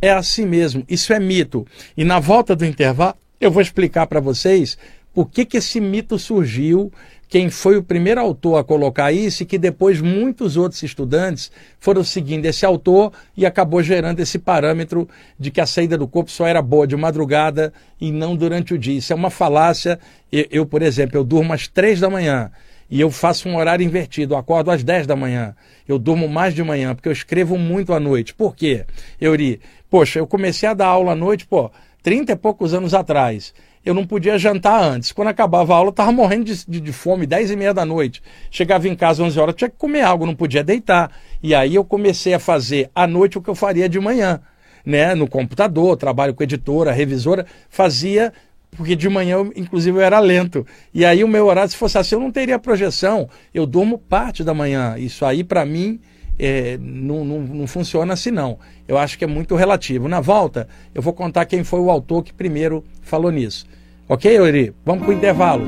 [0.00, 1.66] é assim mesmo, isso é mito.
[1.96, 4.78] E na volta do intervalo, eu vou explicar para vocês
[5.12, 6.92] por que, que esse mito surgiu,
[7.28, 11.50] quem foi o primeiro autor a colocar isso e que depois muitos outros estudantes
[11.80, 16.30] foram seguindo esse autor e acabou gerando esse parâmetro de que a saída do corpo
[16.30, 18.98] só era boa de madrugada e não durante o dia.
[18.98, 19.98] Isso é uma falácia.
[20.30, 22.50] Eu, eu por exemplo, eu durmo às três da manhã
[22.88, 25.56] e eu faço um horário invertido, eu acordo às 10 da manhã,
[25.88, 28.34] eu durmo mais de manhã, porque eu escrevo muito à noite.
[28.34, 28.84] Por quê,
[29.18, 29.60] Euri?
[29.88, 31.70] Poxa, eu comecei a dar aula à noite, pô,
[32.02, 33.54] 30 e poucos anos atrás.
[33.84, 35.12] Eu não podia jantar antes.
[35.12, 37.84] Quando acabava a aula, eu estava morrendo de, de, de, fome, 10 e meia da
[37.84, 38.22] noite.
[38.50, 41.10] Chegava em casa 11 horas, tinha que comer algo, não podia deitar.
[41.42, 44.40] E aí eu comecei a fazer à noite o que eu faria de manhã.
[44.84, 48.32] Né, no computador, trabalho com editora, revisora, fazia
[48.76, 50.66] porque de manhã, eu, inclusive, eu era lento.
[50.94, 53.28] E aí o meu horário, se fosse assim, eu não teria projeção.
[53.52, 54.96] Eu durmo parte da manhã.
[54.98, 56.00] Isso aí, para mim,
[56.38, 58.58] é, não, não, não, funciona assim, não.
[58.86, 60.08] Eu acho que é muito relativo.
[60.08, 63.66] Na volta, eu vou contar quem foi o autor que primeiro falou nisso.
[64.08, 64.74] Ok, Ori?
[64.84, 65.66] Vamos para o intervalo.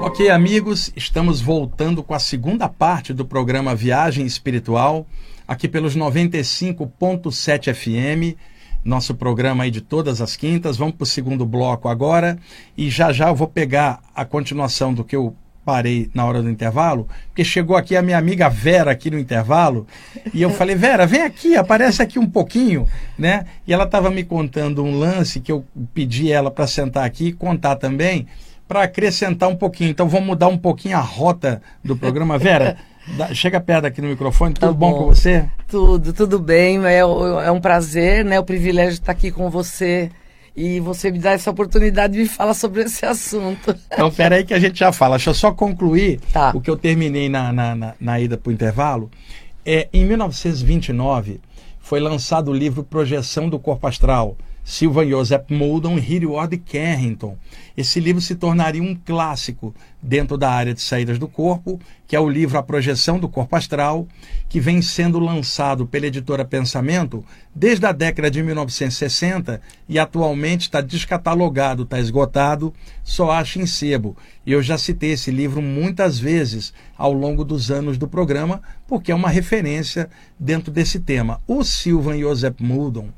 [0.00, 5.06] Ok, amigos, estamos voltando com a segunda parte do programa Viagem Espiritual,
[5.46, 8.38] aqui pelos 95.7 FM
[8.84, 10.76] nosso programa aí de todas as quintas.
[10.76, 12.38] Vamos para o segundo bloco agora
[12.76, 16.50] e já já eu vou pegar a continuação do que eu parei na hora do
[16.50, 19.86] intervalo, porque chegou aqui a minha amiga Vera aqui no intervalo
[20.32, 23.44] e eu falei, Vera, vem aqui, aparece aqui um pouquinho, né?
[23.66, 27.32] E ela estava me contando um lance que eu pedi ela para sentar aqui e
[27.32, 28.26] contar também,
[28.66, 29.90] para acrescentar um pouquinho.
[29.90, 32.38] Então vamos mudar um pouquinho a rota do programa.
[32.38, 32.76] Vera,
[33.32, 34.90] Chega perto aqui no microfone, tudo tá bom.
[34.92, 34.98] bom.
[34.98, 35.44] com você?
[35.66, 36.84] Tudo, tudo bem.
[36.84, 38.38] É, é um prazer, né?
[38.38, 40.10] O privilégio de estar aqui com você
[40.56, 43.74] e você me dá essa oportunidade de me falar sobre esse assunto.
[43.92, 45.16] Então, pera aí que a gente já fala.
[45.16, 46.52] Deixa eu só concluir tá.
[46.54, 49.10] o que eu terminei na, na, na, na ida para o intervalo.
[49.64, 51.40] É, em 1929,
[51.80, 57.36] foi lançado o livro Projeção do Corpo Astral, Silvan Joseph Moldon e Hilliard Carrington.
[57.76, 62.20] Esse livro se tornaria um clássico dentro da área de saídas do corpo, que é
[62.20, 64.06] o livro A Projeção do Corpo Astral,
[64.48, 70.80] que vem sendo lançado pela editora Pensamento desde a década de 1960 e atualmente está
[70.80, 74.16] descatalogado, está esgotado, só acha em sebo.
[74.46, 79.14] Eu já citei esse livro muitas vezes ao longo dos anos do programa, porque é
[79.14, 81.40] uma referência dentro desse tema.
[81.46, 83.10] O Silvan Joseph Moldon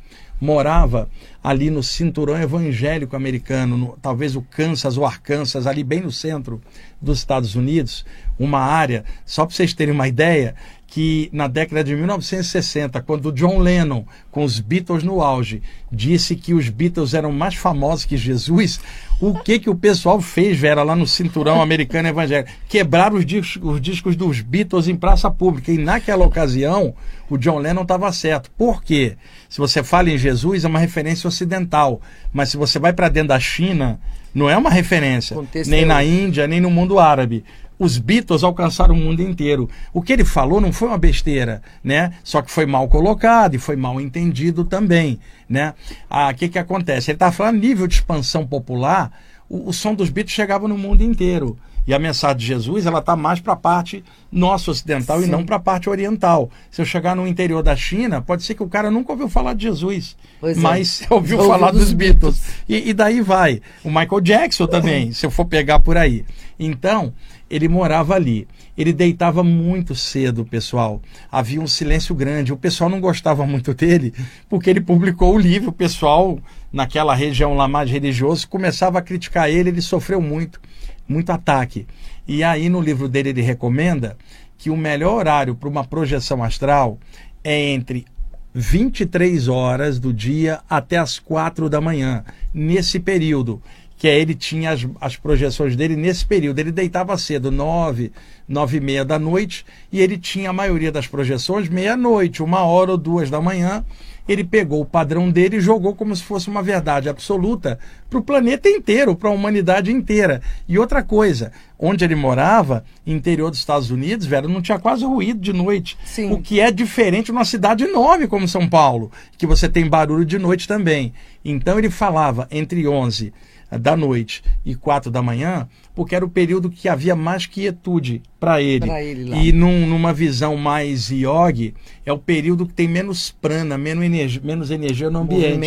[0.42, 1.08] morava
[1.40, 6.60] ali no cinturão evangélico americano, no, talvez o Kansas ou Arkansas, ali bem no centro
[7.00, 8.04] dos Estados Unidos,
[8.36, 10.56] uma área, só para vocês terem uma ideia,
[10.92, 16.52] que na década de 1960, quando John Lennon, com os Beatles no auge, disse que
[16.52, 18.78] os Beatles eram mais famosos que Jesus,
[19.18, 22.52] o que que o pessoal fez, Vera, lá no cinturão americano evangélico?
[22.68, 25.72] Quebraram os discos, os discos dos Beatles em praça pública.
[25.72, 26.94] E naquela ocasião,
[27.30, 28.50] o John Lennon estava certo.
[28.50, 29.16] Por quê?
[29.48, 32.02] Se você fala em Jesus, é uma referência ocidental.
[32.30, 33.98] Mas se você vai para dentro da China,
[34.34, 35.38] não é uma referência.
[35.66, 37.42] nem na Índia, nem no mundo árabe
[37.82, 39.68] os Beatles alcançaram o mundo inteiro.
[39.92, 42.14] O que ele falou não foi uma besteira, né?
[42.22, 45.18] Só que foi mal colocado e foi mal entendido também,
[45.48, 45.74] né?
[46.08, 47.10] Ah, o que que acontece?
[47.10, 49.10] Ele estava falando nível de expansão popular,
[49.48, 51.58] o, o som dos Beatles chegava no mundo inteiro.
[51.84, 55.26] E a mensagem de Jesus, ela está mais para a parte nossa ocidental Sim.
[55.26, 56.48] e não para a parte oriental.
[56.70, 59.54] Se eu chegar no interior da China, pode ser que o cara nunca ouviu falar
[59.54, 60.60] de Jesus, pois é.
[60.60, 61.06] mas é.
[61.12, 62.38] ouviu ouviu falar dos, dos Beatles.
[62.38, 62.64] Beatles.
[62.68, 63.60] E, e, daí vai.
[63.82, 66.24] O Michael Jackson também, se eu for pegar por aí.
[66.58, 67.12] Então,
[67.52, 68.48] ele morava ali.
[68.78, 71.02] Ele deitava muito cedo, pessoal.
[71.30, 72.50] Havia um silêncio grande.
[72.50, 74.14] O pessoal não gostava muito dele,
[74.48, 75.68] porque ele publicou o livro.
[75.68, 76.38] O pessoal,
[76.72, 79.68] naquela região lá mais religioso, começava a criticar ele.
[79.68, 80.58] Ele sofreu muito,
[81.06, 81.86] muito ataque.
[82.26, 84.16] E aí, no livro dele, ele recomenda
[84.56, 86.98] que o melhor horário para uma projeção astral
[87.44, 88.06] é entre
[88.54, 92.24] 23 horas do dia até as 4 da manhã.
[92.54, 93.62] Nesse período
[94.02, 96.58] que é, ele tinha as, as projeções dele nesse período.
[96.58, 98.10] Ele deitava cedo, nove,
[98.48, 102.90] nove e meia da noite, e ele tinha a maioria das projeções meia-noite, uma hora
[102.90, 103.84] ou duas da manhã.
[104.26, 107.78] Ele pegou o padrão dele e jogou como se fosse uma verdade absoluta
[108.10, 110.42] para o planeta inteiro, para a humanidade inteira.
[110.66, 115.38] E outra coisa, onde ele morava, interior dos Estados Unidos, velho, não tinha quase ruído
[115.38, 115.96] de noite.
[116.04, 116.32] Sim.
[116.32, 120.40] O que é diferente numa cidade enorme como São Paulo, que você tem barulho de
[120.40, 121.14] noite também.
[121.44, 123.32] Então ele falava entre 11
[123.78, 128.60] da noite e quatro da manhã, porque era o período que havia mais quietude para
[128.60, 128.90] ele.
[128.90, 131.74] Ele e num- numa visão mais yogi,
[132.04, 135.58] é o período que tem menos prana, menos energia, menos energia no ambiente.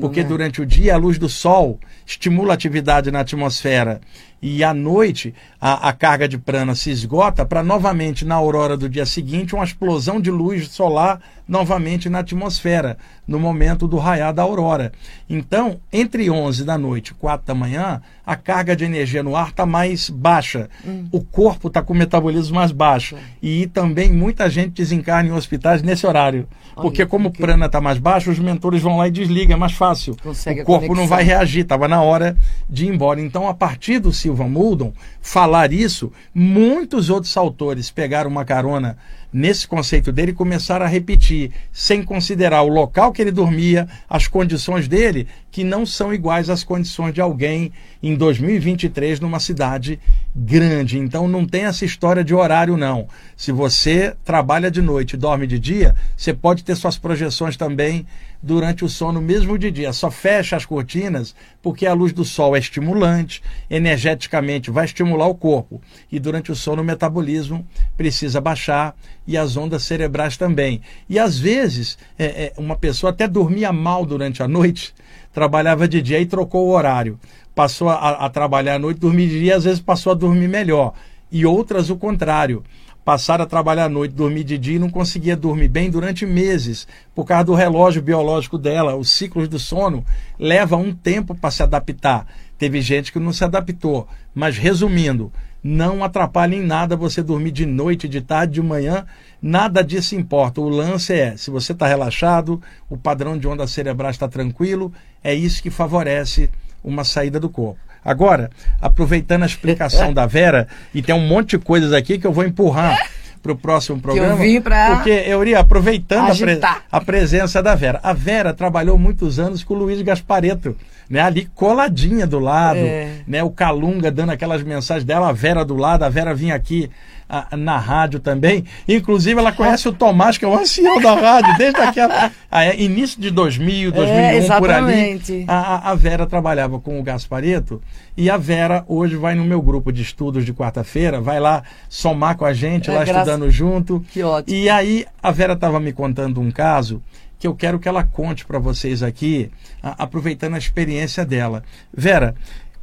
[0.00, 0.28] Porque né?
[0.28, 4.00] durante o dia a luz do sol estimula a atividade na atmosfera
[4.42, 8.88] e à noite a, a carga de prana se esgota para novamente na aurora do
[8.88, 14.42] dia seguinte uma explosão de luz solar novamente na atmosfera no momento do raiar da
[14.42, 14.92] aurora.
[15.28, 19.48] Então, entre 11 da noite e 4 da manhã, a carga de energia no ar
[19.48, 20.70] está mais baixa.
[20.86, 21.08] Hum.
[21.10, 23.16] O corpo está com o metabolismo mais baixo.
[23.42, 26.46] E também muita gente desencarna em hospitais nesse horário.
[26.76, 29.56] Porque Olha, como o que- prana está mais baixo, os mentores vão lá e desligam,
[29.56, 30.16] é mais fácil.
[30.22, 32.36] Consegue o corpo não vai reagir, estava na hora
[32.68, 33.20] de ir embora.
[33.20, 38.96] Então, a partir do Silvan Muldon falar isso, muitos outros autores pegaram uma carona
[39.32, 44.88] nesse conceito dele começaram a repetir, sem considerar o local que ele dormia, as condições
[44.88, 49.98] dele, que não são iguais às condições de alguém em 2023 numa cidade
[50.34, 50.98] grande.
[50.98, 53.08] Então não tem essa história de horário não.
[53.36, 58.06] Se você trabalha de noite e dorme de dia, você pode ter suas projeções também
[58.42, 59.92] durante o sono mesmo de dia.
[59.92, 65.34] Só fecha as cortinas porque a luz do sol é estimulante, energeticamente vai estimular o
[65.34, 65.80] corpo.
[66.10, 68.94] E durante o sono o metabolismo precisa baixar
[69.26, 70.80] e as ondas cerebrais também.
[71.08, 74.94] E às vezes é, é, uma pessoa até dormia mal durante a noite,
[75.32, 77.18] trabalhava de dia e trocou o horário.
[77.54, 80.94] Passou a, a trabalhar à noite, dormir de dia, às vezes passou a dormir melhor.
[81.30, 82.64] E outras o contrário
[83.10, 86.86] passaram a trabalhar à noite, dormir de dia e não conseguia dormir bem durante meses,
[87.12, 88.94] por causa do relógio biológico dela.
[88.94, 90.06] Os ciclos do sono
[90.38, 92.24] levam um tempo para se adaptar.
[92.56, 94.06] Teve gente que não se adaptou.
[94.32, 99.04] Mas resumindo, não atrapalha em nada você dormir de noite, de tarde, de manhã,
[99.42, 100.60] nada disso importa.
[100.60, 105.34] O lance é, se você está relaxado, o padrão de onda cerebral está tranquilo, é
[105.34, 106.48] isso que favorece
[106.84, 107.89] uma saída do corpo.
[108.04, 112.32] Agora, aproveitando a explicação da Vera, e tem um monte de coisas aqui que eu
[112.32, 112.96] vou empurrar
[113.42, 114.36] para o próximo programa.
[114.36, 116.60] vim pra Porque, Euri, aproveitando a, pre-
[116.92, 117.98] a presença da Vera.
[118.02, 120.76] A Vera trabalhou muitos anos com o Luiz Gaspareto,
[121.08, 121.20] né?
[121.20, 123.08] Ali coladinha do lado, É.
[123.26, 123.42] né?
[123.42, 126.90] O Calunga dando aquelas mensagens dela, a Vera do lado, a Vera vinha aqui
[127.30, 128.64] ah, na rádio também.
[128.88, 132.80] Inclusive, ela conhece o Tomás, que é o ancião da rádio, desde aquela ah, é,
[132.80, 135.44] início de 2000, 2001, por ali.
[135.46, 137.80] A, a- a Vera trabalhava com o Gaspareto
[138.16, 142.36] e a Vera hoje vai no meu grupo de estudos de quarta-feira, vai lá somar
[142.36, 144.04] com a gente, É, lá graças- estudando junto.
[144.12, 144.56] Que ótimo.
[144.56, 147.02] E aí a Vera estava me contando um caso
[147.38, 149.50] que eu quero que ela conte para vocês aqui,
[149.82, 151.62] a- aproveitando a experiência dela.
[151.94, 152.34] Vera,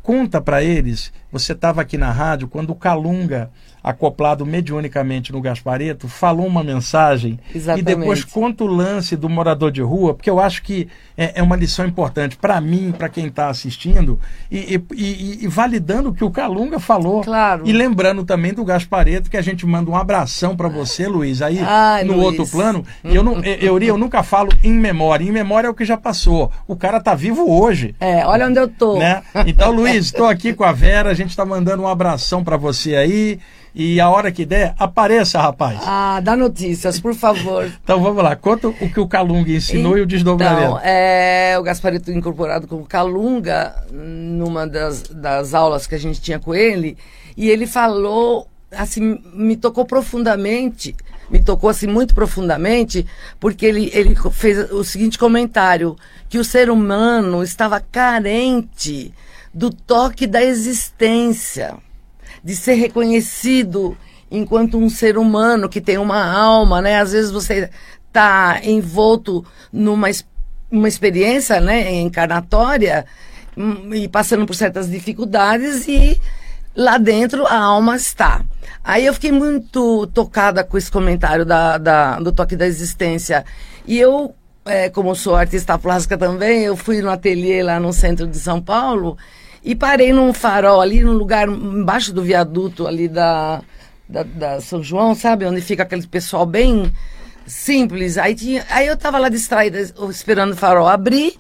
[0.02, 3.52] conta para eles, você estava aqui na rádio quando o Calunga,
[3.90, 7.90] acoplado mediunicamente no Gaspareto, falou uma mensagem Exatamente.
[7.92, 11.42] e depois conta o lance do morador de rua, porque eu acho que é, é
[11.44, 14.20] uma lição importante para mim, para quem está assistindo,
[14.52, 17.22] e, e- e- validando o que o Calunga falou.
[17.24, 17.64] Claro.
[17.66, 21.60] E lembrando também do Gaspareto, que a gente manda um abração para você, Luiz, aí
[21.60, 22.26] Ai, no Luiz.
[22.26, 22.84] outro plano.
[23.04, 25.24] Eu, não, eu, eu, eu nunca falo em memória.
[25.24, 26.52] Em memória é o que já passou.
[26.68, 27.96] O cara tá vivo hoje.
[28.00, 28.98] É, olha onde eu tô.
[29.00, 29.24] Né?
[29.46, 32.96] Então, Luiz, estou aqui com a Vera, a gente está mandando um abração para você
[32.96, 33.40] aí.
[33.80, 35.80] E a hora que der, apareça, rapaz.
[35.86, 37.72] Ah, dá notícias, por favor.
[37.84, 40.62] Então vamos lá, conta o que o Calunga ensinou e o desdobramento.
[40.62, 46.20] Então, é, o Gasparito incorporado com o Calunga, numa das, das aulas que a gente
[46.20, 46.98] tinha com ele,
[47.38, 50.96] e ele falou, assim, me tocou profundamente,
[51.30, 53.06] me tocou assim muito profundamente,
[53.40, 55.96] porque ele, ele fez o seguinte comentário,
[56.28, 59.14] que o ser humano estava carente
[59.54, 61.78] do toque da existência
[62.44, 63.98] de ser reconhecido
[64.30, 67.00] enquanto um ser humano que tem uma alma, né?
[67.00, 67.70] Às vezes você
[68.08, 70.10] está envolto numa
[70.70, 73.06] uma experiência, né, encarnatória
[73.56, 76.20] hum, e passando por certas dificuldades e
[76.76, 78.42] lá dentro a alma está.
[78.84, 83.46] Aí eu fiquei muito tocada com esse comentário da, da- do toque da existência
[83.88, 88.28] e eu é, como sou artista plástica também, eu fui no ateliê lá no centro
[88.28, 89.18] de São Paulo
[89.64, 93.62] e parei num farol ali, num lugar embaixo do viaduto ali da,
[94.08, 95.46] da, da São João, sabe?
[95.46, 96.92] Onde fica aquele pessoal bem
[97.46, 98.18] simples.
[98.18, 101.38] Aí, tinha, aí eu tava lá distraída, esperando o farol abrir.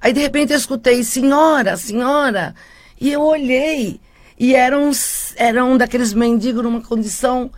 [0.00, 2.54] Aí de repente eu escutei, senhora, senhora.
[3.00, 4.00] E eu olhei.
[4.38, 4.90] E era um,
[5.36, 7.50] era um daqueles mendigos numa condição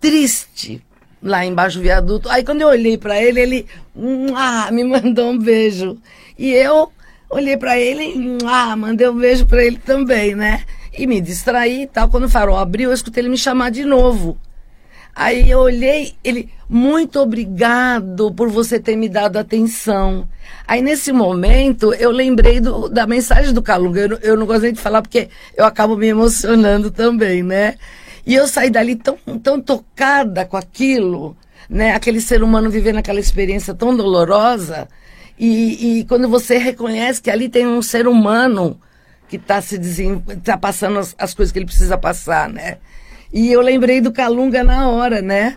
[0.00, 0.82] triste
[1.22, 2.28] lá embaixo do viaduto.
[2.28, 3.66] Aí quando eu olhei para ele, ele
[4.34, 5.98] ah, me mandou um beijo.
[6.38, 6.90] E eu
[7.30, 10.64] olhei para ele, hum, ah, mandei um beijo para ele também, né?
[10.96, 12.08] E me distraí e tal.
[12.08, 14.36] Quando o farol abriu, eu escutei ele me chamar de novo.
[15.14, 20.28] Aí eu olhei, ele, muito obrigado por você ter me dado atenção.
[20.66, 24.00] Aí nesse momento eu lembrei do, da mensagem do Calunga.
[24.00, 27.76] Eu, eu não gostei de falar porque eu acabo me emocionando também, né?
[28.26, 31.36] E eu saí dali tão, tão tocada com aquilo,
[31.68, 31.94] né?
[31.94, 34.88] Aquele ser humano vivendo aquela experiência tão dolorosa.
[35.42, 38.78] E, e quando você reconhece que ali tem um ser humano
[39.26, 40.18] que está se desen...
[40.44, 42.76] tá passando as, as coisas que ele precisa passar, né?
[43.32, 45.56] E eu lembrei do Calunga na hora, né?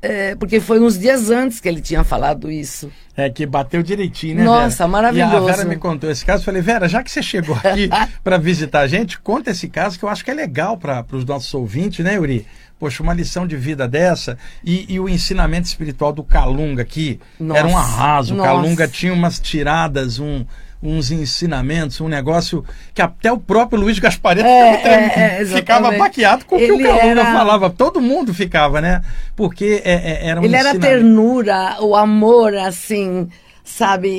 [0.00, 2.92] É, porque foi uns dias antes que ele tinha falado isso.
[3.16, 4.44] É, que bateu direitinho, né?
[4.44, 4.88] Nossa, Vera?
[4.88, 5.32] maravilhoso.
[5.32, 6.42] E a Vera me contou esse caso.
[6.42, 7.88] Eu falei, Vera, já que você chegou aqui
[8.22, 11.24] para visitar a gente, conta esse caso que eu acho que é legal para os
[11.24, 12.46] nossos ouvintes, né, Yuri?
[12.84, 17.60] Poxa, uma lição de vida dessa e, e o ensinamento espiritual do Calunga aqui Nossa.
[17.60, 18.34] era um arraso.
[18.34, 20.44] O Calunga tinha umas tiradas, um,
[20.82, 22.62] uns ensinamentos, um negócio
[22.92, 27.22] que até o próprio Luiz Gasparetto é, é, ficava baqueado com o que o Calunga
[27.22, 27.24] era...
[27.24, 27.70] falava.
[27.70, 29.00] Todo mundo ficava, né?
[29.34, 33.30] Porque é, é era um Ele era a ternura, o amor, assim,
[33.64, 34.10] sabe?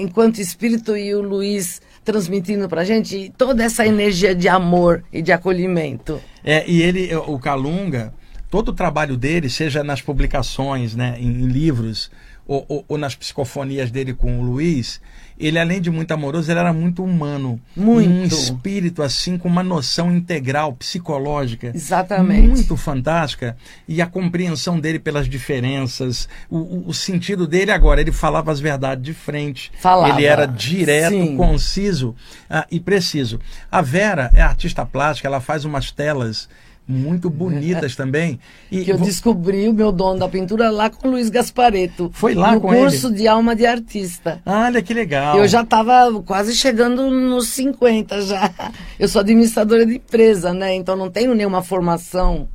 [0.00, 5.32] Enquanto espírito e o Luiz transmitindo pra gente toda essa energia de amor e de
[5.32, 6.20] acolhimento.
[6.44, 8.12] É, e ele, o Calunga,
[8.50, 12.10] todo o trabalho dele, seja nas publicações, né, em, em livros,
[12.46, 15.00] ou, ou, ou, nas psicofonias dele com o Luiz,
[15.38, 17.60] ele além de muito amoroso, ele era muito humano.
[17.74, 18.08] Muito.
[18.08, 21.72] Um espírito assim com uma noção integral, psicológica.
[21.74, 22.48] Exatamente.
[22.48, 23.56] Muito fantástica.
[23.88, 28.60] E a compreensão dele pelas diferenças, o, o, o sentido dele agora, ele falava as
[28.60, 29.72] verdades de frente.
[29.78, 30.14] Falava.
[30.14, 31.36] Ele era direto, Sim.
[31.36, 32.10] conciso
[32.50, 33.40] uh, e preciso.
[33.70, 36.48] A Vera é artista plástica, ela faz umas telas
[36.86, 38.38] muito bonitas também.
[38.70, 42.10] E que eu descobri o meu dono da pintura lá com o Luiz Gaspareto.
[42.12, 42.84] Foi lá com ele?
[42.84, 44.40] No curso de alma de artista.
[44.44, 45.38] Olha que legal.
[45.38, 48.50] Eu já estava quase chegando nos 50 já.
[48.98, 50.74] Eu sou administradora de empresa, né?
[50.74, 52.48] Então não tenho nenhuma formação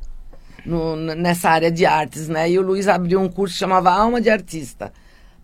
[0.64, 2.50] no, nessa área de artes, né?
[2.50, 4.92] E o Luiz abriu um curso que chamava Alma de Artista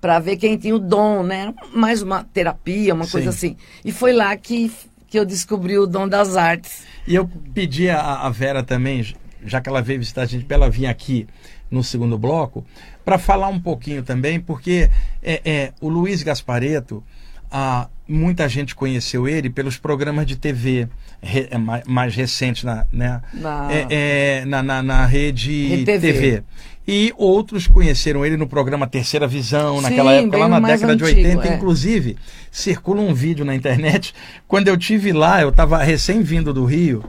[0.01, 1.53] para ver quem tinha o dom, né?
[1.75, 3.13] Mais uma terapia, uma Sim.
[3.13, 3.57] coisa assim.
[3.85, 4.71] E foi lá que,
[5.17, 6.85] que eu descobri o dom das artes.
[7.07, 10.57] E eu pedi a, a Vera também, já que ela veio visitar a gente, para
[10.57, 11.27] ela vir aqui
[11.71, 12.67] no segundo bloco,
[13.03, 14.91] para falar um pouquinho também, porque
[15.23, 17.03] é, é o Luiz Gaspareto,
[17.51, 20.89] a, muita gente conheceu ele pelos programas de TV
[21.21, 23.21] re, é, mais, recentes na, né?
[23.35, 23.69] na...
[23.73, 26.43] É, é, na, na, na, rede TV.
[26.89, 31.11] E outros conheceram ele no programa Terceira Visão, naquela Sim, época, lá na década antigo,
[31.11, 31.49] de 80.
[31.49, 31.55] É.
[31.57, 32.17] Inclusive,
[32.51, 34.15] circula um vídeo na internet.
[34.47, 37.05] Quando eu tive lá, eu estava recém-vindo do Rio,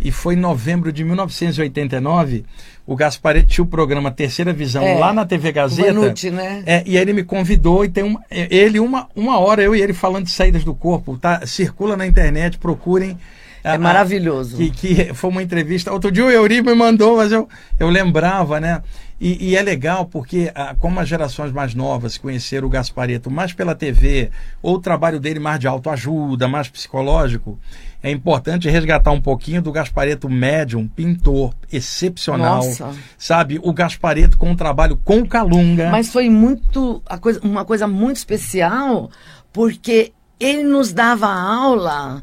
[0.00, 2.44] e foi em novembro de 1989.
[2.86, 5.92] O Gasparetti tinha o programa Terceira Visão é, lá na TV Gazeta.
[5.92, 6.62] Vanucci, né?
[6.64, 9.82] É, e aí ele me convidou e tem uma, ele uma, uma hora, eu e
[9.82, 11.18] ele falando de saídas do corpo.
[11.18, 11.44] Tá?
[11.46, 13.18] Circula na internet, procurem.
[13.64, 14.56] É maravilhoso.
[14.56, 15.92] Que, que foi uma entrevista.
[15.92, 17.48] Outro dia o Euri me mandou, mas eu,
[17.80, 18.80] eu lembrava, né?
[19.20, 23.52] E, e, é legal porque, ah, como as gerações mais novas conheceram o Gaspareto mais
[23.52, 24.30] pela TV,
[24.62, 27.58] ou o trabalho dele mais de autoajuda, mais psicológico,
[28.06, 32.64] é importante resgatar um pouquinho do Gaspareto médium, pintor, excepcional.
[32.64, 32.94] Nossa.
[33.18, 33.58] Sabe?
[33.60, 35.90] O Gaspareto com um trabalho com Calunga.
[35.90, 39.10] Mas foi muito coisa, uma coisa muito especial,
[39.52, 42.22] porque ele nos dava aula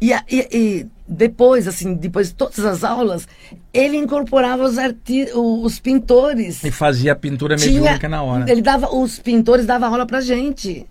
[0.00, 3.28] e, e, e depois, assim, depois de todas as aulas,
[3.70, 6.64] ele incorporava os, arti os pintores.
[6.64, 8.50] E fazia a pintura mediúnica na hora.
[8.50, 10.86] Ele dava, os pintores davam aula pra gente.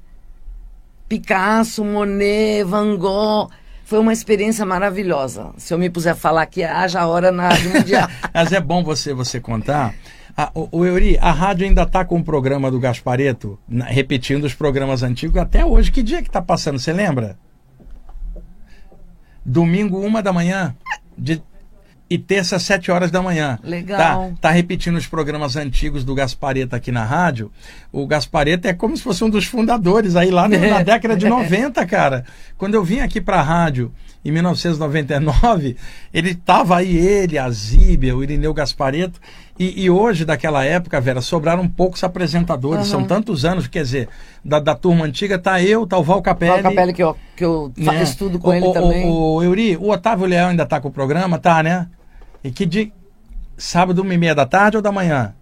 [1.09, 3.49] Picasso, Monet, Van Gogh.
[3.91, 5.51] Foi uma experiência maravilhosa.
[5.57, 8.07] Se eu me puser a falar aqui, haja hora na Rádio Mundial.
[8.33, 9.93] Mas é bom você, você contar.
[10.37, 14.45] Ah, o, o Euri, a rádio ainda está com o programa do Gaspareto, na, repetindo
[14.45, 15.91] os programas antigos até hoje.
[15.91, 17.37] Que dia que está passando, você lembra?
[19.45, 20.73] Domingo, uma da manhã.
[21.17, 21.43] De,
[22.11, 23.57] e terça, sete horas da manhã.
[23.63, 23.97] Legal.
[23.97, 27.49] Tá, tá repetindo os programas antigos do Gaspareto aqui na rádio.
[27.89, 31.85] O Gaspareto é como se fosse um dos fundadores aí lá na década de 90,
[31.85, 32.25] cara.
[32.57, 33.93] Quando eu vim aqui para a rádio
[34.25, 35.77] em 1999,
[36.13, 39.17] ele tava aí, ele, a Zíbia, o Irineu Gaspareto.
[39.57, 42.87] E, e, hoje, daquela época, Vera, sobraram poucos apresentadores.
[42.87, 42.91] Uhum.
[42.91, 44.09] São tantos anos, quer dizer,
[44.43, 46.61] da, da turma antiga tá eu, tá o Val Capelli.
[46.61, 48.03] Val Capelli, que eu, que eu né?
[48.03, 49.05] estudo com o, ele o, também.
[49.05, 51.87] O, o Euri, o Otávio Leão ainda tá com o programa, tá, né?
[52.43, 52.91] E que de
[53.57, 55.33] sábado, uma e meia da tarde ou da manhã?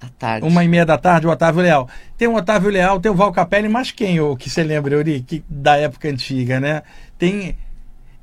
[0.00, 0.46] Da tarde.
[0.46, 1.88] Uma e meia da tarde, o Otávio Leal.
[2.16, 5.22] Tem o Otávio Leal, tem o Val Capelli, mas quem, o que você lembra, Euri,
[5.22, 6.82] que, da época antiga, né?
[7.18, 7.56] Tem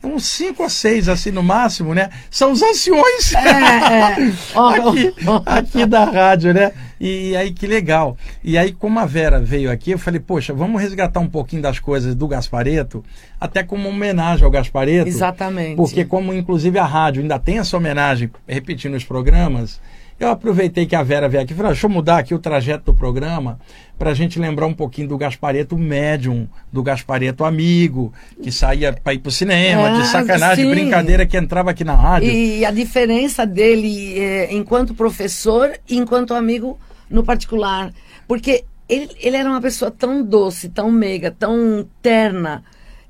[0.04, 2.10] uns cinco ou seis, assim, no máximo, né?
[2.30, 4.14] São os anciões é, é.
[4.56, 5.16] aqui,
[5.46, 6.72] aqui da rádio, né?
[7.04, 8.16] E aí, que legal.
[8.44, 11.80] E aí, como a Vera veio aqui, eu falei, poxa, vamos resgatar um pouquinho das
[11.80, 13.04] coisas do Gaspareto,
[13.40, 15.08] até como homenagem ao Gaspareto.
[15.10, 15.76] Exatamente.
[15.78, 19.82] Porque como, inclusive, a rádio ainda tem essa homenagem, repetindo os programas,
[20.20, 22.38] Eu aproveitei que a Vera veio aqui e falei, ah, deixa eu mudar aqui o
[22.38, 23.58] trajeto do programa
[23.98, 29.16] para a gente lembrar um pouquinho do Gaspareto médium, do Gaspareto amigo, que saía para
[29.16, 30.80] ir para o cinema, de Ah, sacanagem, de sim.
[30.80, 32.30] brincadeira, que entrava aqui na rádio.
[32.32, 36.78] E a diferença dele é, enquanto professor e enquanto amigo
[37.12, 37.94] no particular.
[38.28, 42.64] Porque ele, ele era uma pessoa tão doce, tão meiga, tão terna.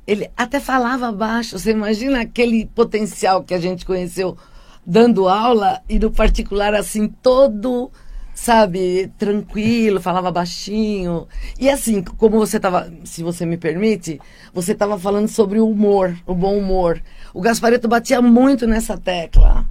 [0.05, 1.57] Ele até falava baixo.
[1.57, 4.37] Você imagina aquele potencial que a gente conheceu
[4.85, 7.91] dando aula e no particular assim todo
[8.33, 11.27] sabe, tranquilo, falava baixinho.
[11.59, 14.19] E assim, como você estava, se você me permite,
[14.53, 17.01] você estava falando sobre o humor, o bom humor.
[17.33, 19.65] O Gaspareto batia muito nessa tecla,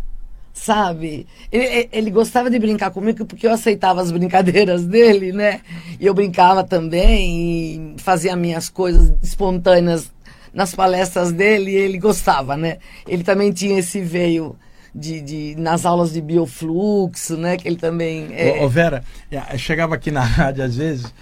[0.53, 1.27] sabe?
[1.51, 5.61] Ele, ele gostava de brincar comigo porque eu aceitava as brincadeiras dele, né?
[5.99, 10.11] E eu brincava também e fazia minhas coisas espontâneas
[10.53, 12.79] nas palestras dele e ele gostava, né?
[13.07, 14.57] Ele também tinha esse veio
[14.95, 17.57] de, de, nas aulas de biofluxo, né?
[17.57, 18.29] Que ele também.
[18.33, 18.61] É...
[18.61, 21.13] Ô, ô, Vera, eu chegava aqui na rádio às vezes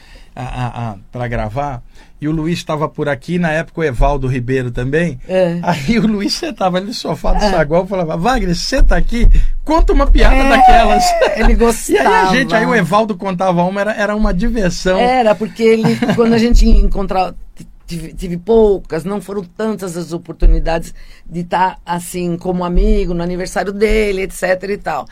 [1.11, 1.82] para gravar
[2.20, 5.20] e o Luiz estava por aqui, na época o Evaldo Ribeiro também.
[5.28, 5.61] É.
[5.62, 9.28] Aí o Luiz sentava ali no sofá do saguão e falava: Wagner, senta aqui,
[9.64, 11.05] conta uma piada É, daquelas.
[11.36, 11.78] ele gostava.
[11.89, 14.99] E aí a gente, aí o Evaldo contava uma, era, era uma diversão.
[14.99, 17.36] Era, porque ele, quando a gente encontrava.
[17.86, 23.72] Tive, tive, poucas, não foram tantas as oportunidades de estar assim como amigo no aniversário
[23.72, 25.07] dele, etc e tal.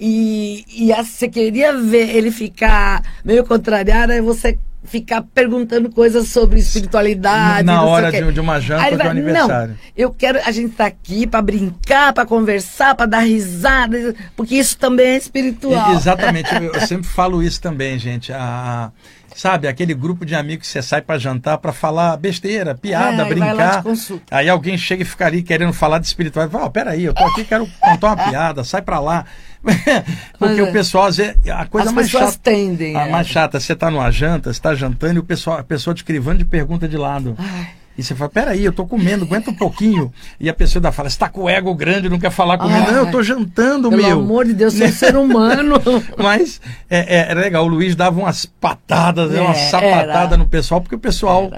[0.00, 6.58] E, e você queria ver ele ficar meio contrariado, aí você ficar perguntando coisas sobre
[6.60, 7.64] espiritualidade.
[7.64, 9.72] Na hora de, de uma janta ou de um aniversário.
[9.74, 10.38] Não, eu quero.
[10.44, 15.16] A gente tá aqui para brincar, para conversar, para dar risada, porque isso também é
[15.16, 15.92] espiritual.
[15.94, 18.32] Exatamente, eu, eu sempre falo isso também, gente.
[18.32, 18.90] A, a-
[19.34, 23.28] sabe, aquele grupo de amigos que você sai para jantar para falar besteira, piada, É,
[23.28, 23.84] brincar.
[24.30, 26.48] Aí alguém chega e fica ali querendo falar de espiritual.
[26.48, 29.24] Fala, oh, peraí, eu tô aqui, quero contar uma piada, sai para lá.
[30.38, 30.62] Porque é.
[30.62, 32.40] o pessoal, às vezes, a coisa As mais pessoas chata.
[32.42, 32.96] tendem.
[32.96, 33.10] A é.
[33.10, 35.98] mais chata, você tá numa janta, você tá jantando e o pessoal, a pessoa te
[35.98, 37.36] escrevendo de pergunta de lado.
[37.38, 37.81] Ai.
[37.96, 40.10] E você fala, peraí, eu tô comendo, aguenta um pouquinho.
[40.40, 42.78] E a pessoa ainda fala, você tá com o ego grande, não quer falar comigo.
[42.86, 42.90] Ai.
[42.92, 44.18] Não, eu tô jantando, Pelo meu.
[44.20, 45.74] amor de Deus, sou um ser humano.
[46.16, 50.36] Mas é, é- é legal, o Luiz dava umas patadas, né, uma É, sapatada era.
[50.38, 51.50] no pessoal, porque o pessoal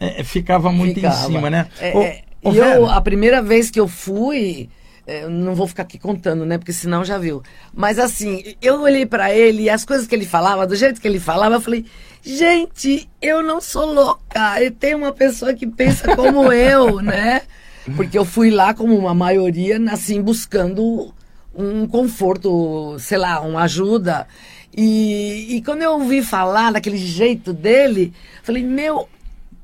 [0.00, 1.14] é, é, ficava muito Ficava.
[1.14, 1.66] em cima, né?
[1.80, 2.22] É, Ô, é,
[2.52, 4.75] e eu, a primeira vez que eu fui, é,
[5.06, 6.58] eu não vou ficar aqui contando, né?
[6.58, 7.42] Porque senão já viu.
[7.72, 11.06] Mas assim, eu olhei pra ele e as coisas que ele falava, do jeito que
[11.06, 11.84] ele falava, eu falei,
[12.22, 14.60] gente, eu não sou louca.
[14.60, 17.42] Eu tenho uma pessoa que pensa como eu, né?
[17.94, 21.14] Porque eu fui lá como uma maioria, assim, buscando
[21.54, 24.26] um conforto, sei lá, uma ajuda.
[24.76, 29.08] E, e quando eu ouvi falar daquele jeito dele, falei, meu,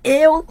[0.05, 0.47] eu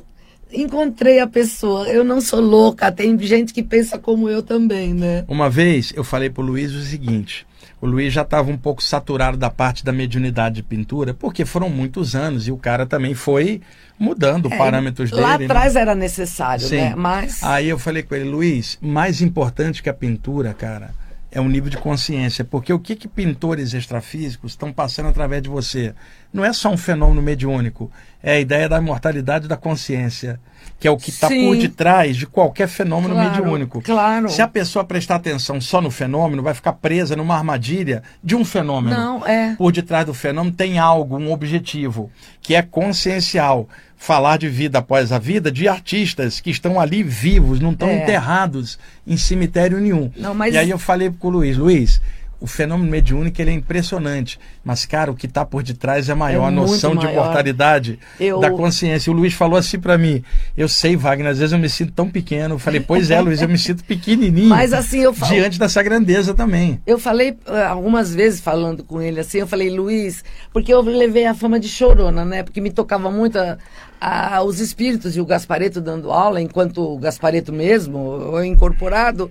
[0.53, 1.87] encontrei a pessoa.
[1.87, 5.23] Eu não sou louca, tem gente que pensa como eu também, né?
[5.27, 7.45] Uma vez eu falei pro Luiz o seguinte:
[7.81, 11.69] o Luiz já estava um pouco saturado da parte da mediunidade de pintura, porque foram
[11.69, 13.61] muitos anos e o cara também foi
[13.97, 15.21] mudando É, parâmetros dele.
[15.21, 15.45] Lá né?
[15.45, 16.77] atrás era necessário, Sim.
[16.77, 16.93] né?
[16.95, 20.91] Mas Aí eu falei com ele, Luiz, mais importante que a pintura, cara,
[21.31, 22.43] é o nível de consciência.
[22.43, 25.93] Porque o que, que pintores extrafísicos estão passando através de você?
[26.33, 27.89] Não é só um fenômeno mediúnico,
[28.23, 30.39] é a ideia da imortalidade da consciência,
[30.79, 33.81] que é o que está por detrás de qualquer fenômeno Claro, mediúnico.
[33.81, 34.29] claro.
[34.29, 38.43] Se a pessoa prestar atenção só no fenômeno, vai ficar presa numa armadilha de um
[38.45, 39.55] fenômeno não, é.
[39.55, 42.11] por detrás do fenômeno tem algo, um objetivo,
[42.41, 43.67] que é consciencial.
[43.97, 48.01] Falar de vida após a vida de artistas que estão ali vivos, não estão É.
[48.01, 50.11] enterrados em cemitério nenhum.
[50.17, 52.01] Não, mas- E aí eu falei com o Luiz, Luiz,
[52.41, 56.45] o fenômeno mediúnico ele é impressionante, mas cara, o que está por detrás é maior,
[56.45, 57.21] É a noção muito de maior.
[57.21, 59.11] imortalidade Eu- da consciência.
[59.11, 60.23] O Luiz falou assim para mim,
[60.57, 62.55] eu sei, Wagner, às vezes eu me sinto tão pequeno.
[62.55, 64.49] Eu falei, pois é, Luiz, eu me sinto pequenininho.
[64.49, 66.81] Mas assim, eu falo- diante dessa grandeza também.
[66.85, 71.27] Eu falei eh, algumas vezes falando com ele assim, eu falei, Luiz, porque eu levei
[71.27, 72.41] a fama de chorona, né?
[72.41, 73.57] Porque me tocava muito a-
[74.01, 77.99] a- os espíritos e o Gaspareto dando aula, enquanto o Gaspareto mesmo,
[78.33, 79.29] eu incorporado.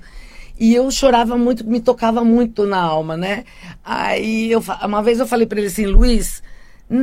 [0.61, 3.45] E eu chorava muito, me tocava muito na alma, né?
[3.83, 6.43] Aí eu, uma vez eu falei para ele assim, Luiz,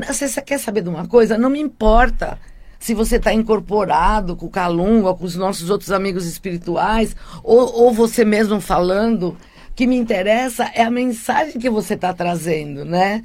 [0.05, 1.39] você quer saber de uma coisa?
[1.39, 2.37] Não me importa
[2.77, 7.91] se você está incorporado com o Calunga, com os nossos outros amigos espirituais, ou, ou
[7.91, 9.29] você mesmo falando.
[9.71, 13.23] O que me interessa é a mensagem que você está trazendo, né?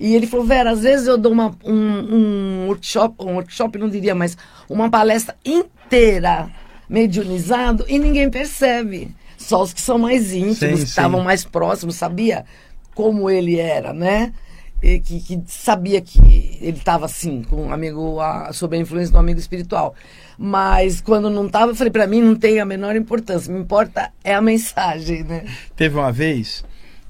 [0.00, 3.90] E ele falou, Vera, às vezes eu dou uma, um, um workshop, um workshop não
[3.90, 4.34] diria, mas
[4.66, 6.50] uma palestra inteira
[6.88, 9.14] mediunizado e ninguém percebe.
[9.44, 12.44] Só os que são mais íntimos, Sim, que estavam mais próximos, sabia
[12.94, 14.32] como ele era, né?
[14.82, 19.12] E que, que sabia que ele estava assim, com um amigo, a, sob a influência
[19.12, 19.94] do amigo espiritual.
[20.38, 23.52] Mas quando não estava, eu falei, para mim não tem a menor importância.
[23.52, 25.44] Me importa é a mensagem, né?
[25.76, 26.64] Teve uma vez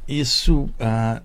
[0.06, 1.22] Isso, ah,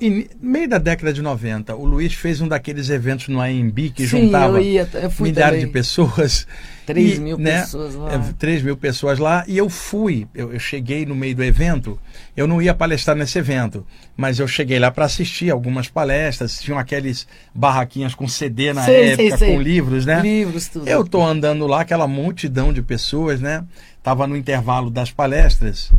[0.00, 4.06] em meio da década de 90, o Luiz fez um daqueles eventos no AMB que
[4.06, 5.66] Sim, juntava eu ia, eu milhares também.
[5.66, 6.46] de pessoas.
[6.86, 8.14] 3 E, mil né, pessoas lá.
[8.14, 9.44] é, 3 mil pessoas lá.
[9.48, 11.98] E eu fui, eu, eu cheguei no meio do evento.
[12.36, 13.84] Eu não ia palestrar nesse evento,
[14.16, 16.60] mas eu cheguei lá para assistir algumas palestras.
[16.60, 19.54] Tinham aqueles barraquinhas com CD na Sei, época, sei, sei.
[19.56, 20.20] com livros, né?
[20.20, 20.86] Livros, tudo.
[20.86, 23.64] Eu tô andando lá, aquela multidão de pessoas, né?
[24.02, 25.90] Tava no intervalo das palestras.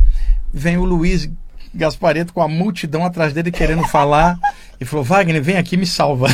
[0.50, 1.28] Vem o Luiz
[1.74, 4.38] Gaspareto com a multidão atrás dele querendo falar.
[4.80, 6.28] E falou, Wagner, vem aqui e me salva.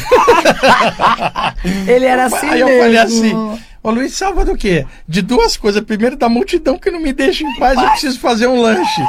[1.87, 2.83] Ele era assim Aí eu mesmo.
[2.83, 4.87] falei assim, ô Luiz, salva do quê?
[5.09, 5.83] De duas coisas.
[5.83, 9.03] Primeiro, da multidão que não me deixa em paz, eu preciso fazer um lanche.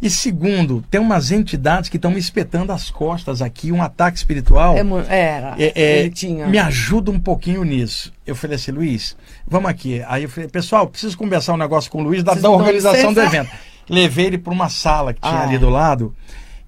[0.00, 4.76] E segundo, tem umas entidades que estão me espetando as costas aqui, um ataque espiritual.
[4.76, 5.56] É era.
[5.58, 6.46] É, é, tinha.
[6.46, 8.12] Me ajuda um pouquinho nisso.
[8.24, 10.00] Eu falei assim, Luiz, vamos aqui.
[10.06, 13.20] Aí eu falei, pessoal, preciso conversar um negócio com o Luiz da, da organização do
[13.20, 13.50] evento.
[13.88, 15.42] Levei ele para uma sala que tinha Ah.
[15.44, 16.14] ali do lado.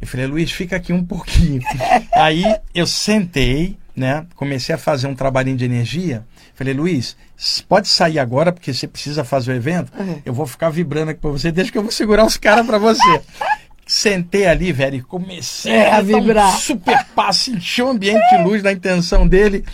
[0.01, 1.61] Eu falei, Luiz, fica aqui um pouquinho.
[2.15, 2.43] Aí
[2.75, 4.25] eu sentei, né?
[4.35, 6.25] Comecei a fazer um trabalhinho de energia.
[6.55, 7.17] Falei, Luiz,
[7.69, 9.93] pode sair agora, porque você precisa fazer o evento.
[9.99, 10.21] Uhum.
[10.25, 12.79] Eu vou ficar vibrando aqui para você, deixa que eu vou segurar os caras para
[12.79, 13.21] você.
[13.87, 16.57] Sentei ali, velho, e comecei É, a um vibrar.
[16.57, 19.65] super passe, encheu o ambiente de luz na intenção dele.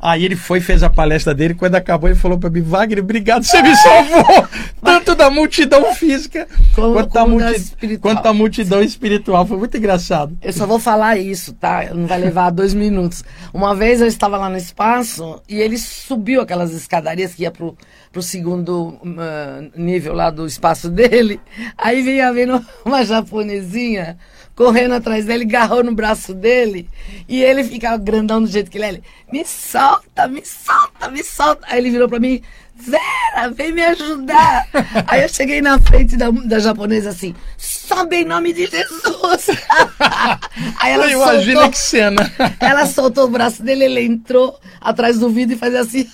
[0.00, 1.54] Aí ele foi, fez a palestra dele.
[1.54, 4.46] Quando acabou, ele falou pra mim: Wagner, obrigado, você me salvou.
[4.84, 9.46] Tanto da multidão física Como- quanto, da como da multi- quanto da multidão espiritual.
[9.46, 10.36] Foi muito engraçado.
[10.42, 11.88] Eu só vou falar isso, tá?
[11.94, 13.24] Não vai levar dois minutos.
[13.52, 17.76] Uma vez eu estava lá no espaço e ele subiu aquelas escadarias que ia pro,
[18.12, 21.40] pro segundo ah, nível lá do espaço dele.
[21.76, 24.16] Aí vinha vendo uma japonesinha
[24.56, 26.88] correndo atrás dele, agarrou no braço dele
[27.28, 28.88] e ele ficava grandão do jeito que ele é.
[28.88, 31.66] Ele, me solta, me solta, me solta.
[31.68, 32.42] Aí ele virou pra mim,
[32.74, 34.66] Vera, vem me ajudar.
[35.06, 39.50] Aí eu cheguei na frente da, da japonesa assim, sobe em nome de Jesus.
[40.80, 42.32] Aí ela Imagina soltou, que cena.
[42.58, 46.08] ela soltou o braço dele, ele entrou atrás do vidro e fazia assim.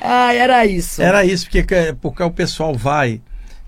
[0.00, 1.02] Ai, era isso.
[1.02, 3.20] Era isso, porque, porque o pessoal vai.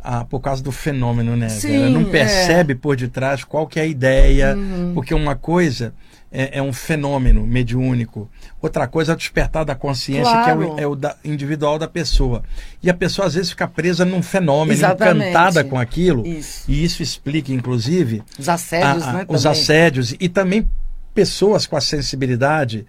[0.02, 1.48] Ah, por causa do fenômeno, né?
[1.48, 1.90] Sim, Vera?
[1.90, 2.04] Não é.
[2.04, 4.56] percebe por detrás qual que é a ideia,
[4.94, 5.92] porque uma coisa
[6.32, 8.30] é, é um fenômeno mediúnico,
[8.62, 10.74] outra coisa é o despertar da consciência, que é Claro.
[10.74, 12.42] o, é o da- individual da pessoa.
[12.82, 15.30] E a pessoa às vezes fica presa num fenômeno, Exatamente.
[15.30, 16.70] encantada com aquilo, Isso.
[16.70, 19.24] e isso explica, inclusive, Os assédios, a- a- né?
[19.28, 19.58] os também.
[19.60, 20.68] assédios e também
[21.12, 22.86] pessoas com a sensibilidade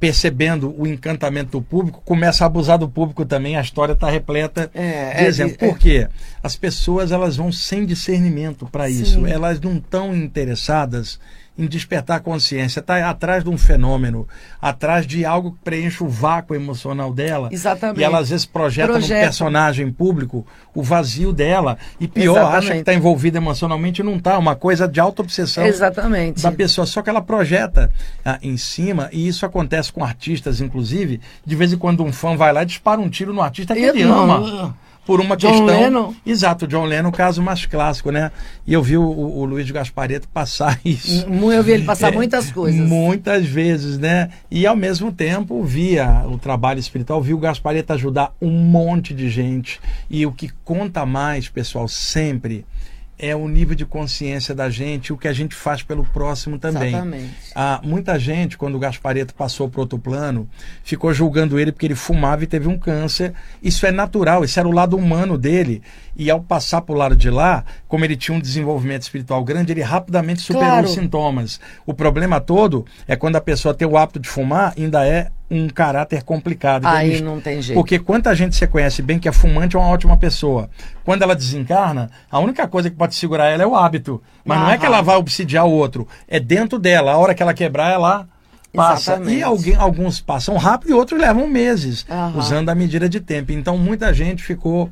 [0.00, 4.70] percebendo o encantamento do público começa a abusar do público também a história está repleta
[4.74, 5.56] É, de é, exemplo.
[5.60, 5.68] é.
[5.68, 6.08] por quê?
[6.42, 9.26] As pessoas elas vão sem discernimento para isso.
[9.26, 11.18] Elas não estão interessadas
[11.56, 14.26] em despertar consciência está atrás de um fenômeno
[14.60, 18.00] atrás de algo que preenche o vácuo emocional dela Exatamente.
[18.00, 19.20] e ela às vezes projeta, no Projeta.
[19.20, 22.80] personagem público o vazio dela e pior acha que Exatamente.
[22.80, 26.42] está envolvida emocionalmente e não está uma coisa de auto-obsessão Exatamente.
[26.42, 27.90] da pessoa, só que ela projeta
[28.24, 31.20] ah, em cima, e isso acontece com artistas, inclusive.
[31.44, 33.80] De vez em quando um fã vai lá e dispara um tiro no artista que
[33.80, 34.74] Eu ele não.
[35.06, 35.66] Por uma John questão.
[35.66, 36.14] Lennon?
[36.24, 38.30] Exato, John Lennon, o caso mais clássico, né?
[38.66, 41.26] E eu vi o, o, Luiz Gaspareto passar isso.
[41.26, 42.80] Eu vi ele passar É, muitas coisas.
[42.80, 44.30] Muitas vezes, né?
[44.50, 49.28] E ao mesmo tempo via o trabalho espiritual, via o Gaspareto ajudar um monte de
[49.28, 49.80] gente.
[50.08, 52.64] E o que conta mais, pessoal, sempre
[53.18, 56.88] é o nível de consciência da gente, o que a gente faz pelo próximo também.
[56.88, 57.34] Exatamente.
[57.54, 60.48] Ah, muita gente, quando o Gaspareto passou para outro plano,
[60.82, 63.32] ficou julgando ele porque ele fumava e teve um câncer.
[63.62, 65.82] Isso é natural, isso era o lado humano dele.
[66.16, 69.72] E ao passar para o lado de lá, como ele tinha um desenvolvimento espiritual grande,
[69.72, 70.86] ele rapidamente superou Claro.
[70.86, 71.60] os sintomas.
[71.84, 75.68] O problema todo é quando a pessoa tem o hábito de fumar, ainda é um
[75.68, 76.86] caráter complicado.
[76.86, 77.78] Aí Então, não tem jeito.
[77.78, 80.68] porque quanta gente você conhece bem que é fumante é uma ótima pessoa.
[81.04, 84.22] Quando ela desencarna, a única coisa que pode segurar ela é o hábito.
[84.44, 84.94] Mas não é que Aham.
[84.94, 86.06] ela vai obsidiar o outro.
[86.28, 87.12] É dentro dela.
[87.12, 88.26] A hora que ela quebrar, ela
[88.74, 89.12] passa.
[89.12, 89.38] Exatamente.
[89.38, 92.36] E alguém, alguns passam rápido e outros levam meses, Aham.
[92.38, 93.52] usando a medida de tempo.
[93.52, 94.90] Então muita gente ficou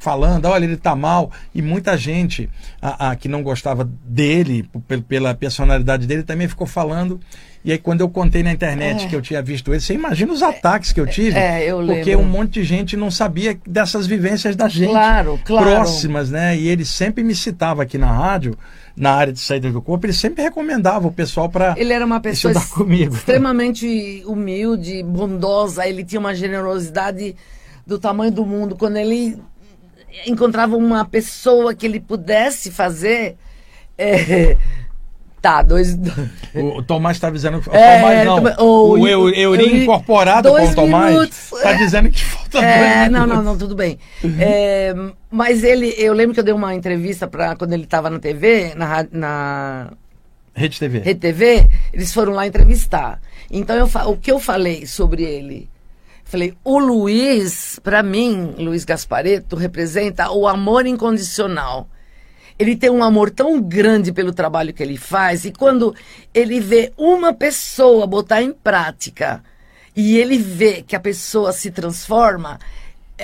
[0.00, 1.30] falando, olha, ele tá mal.
[1.54, 2.50] E muita gente
[2.82, 4.68] a, a, que não gostava dele,
[5.06, 7.20] pela personalidade dele, também ficou falando.
[7.62, 9.08] E aí, quando eu contei na internet É.
[9.08, 11.38] que eu tinha visto ele, você imagina os ataques que eu tive?
[11.38, 12.20] É, eu Porque lembro.
[12.20, 14.88] um monte de gente não sabia dessas vivências da gente.
[14.90, 15.66] Claro, claro.
[15.66, 16.56] Próximas, né?
[16.56, 18.56] E ele sempre me citava aqui na rádio,
[18.96, 22.18] na área de saída do corpo, ele sempre recomendava o pessoal para Ele era uma
[22.20, 22.54] pessoa
[23.14, 25.86] extremamente humilde, bondosa.
[25.86, 27.36] Ele tinha uma generosidade
[27.86, 28.74] do tamanho do mundo.
[28.74, 29.36] Quando ele
[30.26, 33.36] encontrava uma pessoa que ele pudesse fazer,
[33.98, 34.56] é,
[35.42, 35.96] Tá, dois.
[36.54, 37.62] O, Tomás está dizendo.
[37.66, 38.24] O É, Tomás
[38.58, 38.64] não.
[38.66, 43.12] O, o- eu, Euri Euri- incorporado com o Tomás está dizendo que falta É, dois
[43.12, 43.98] não, não, não, tudo bem.
[44.38, 44.94] É,
[45.30, 48.74] mas ele, eu lembro que eu dei uma entrevista para quando ele estava na TV,
[48.76, 49.92] na, na
[50.54, 50.98] Rede TV.
[50.98, 53.18] Rede TV, eles foram lá entrevistar.
[53.50, 55.70] Então, eu, o que eu falei sobre ele?
[56.30, 61.88] Falei, o Luiz, para mim, Luiz Gaspareto, representa o amor incondicional.
[62.56, 65.92] Ele tem um amor tão grande pelo trabalho que ele faz, e quando
[66.32, 69.42] ele vê uma pessoa botar em prática,
[69.96, 72.60] e ele vê que a pessoa se transforma,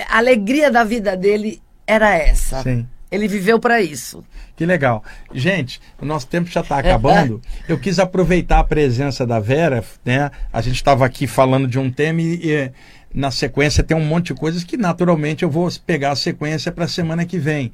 [0.09, 2.61] a alegria da vida dele era essa.
[2.61, 2.85] Sim.
[3.11, 4.23] Ele viveu para isso.
[4.55, 5.03] Que legal.
[5.33, 7.41] Gente, o nosso tempo já está acabando.
[7.67, 10.29] Eu quis aproveitar a presença da Vera, né?
[10.51, 12.71] A gente estava aqui falando de um tema e, e,
[13.13, 16.85] na sequência tem um monte de coisas que naturalmente eu vou pegar a sequência para
[16.85, 17.71] a semana que vem.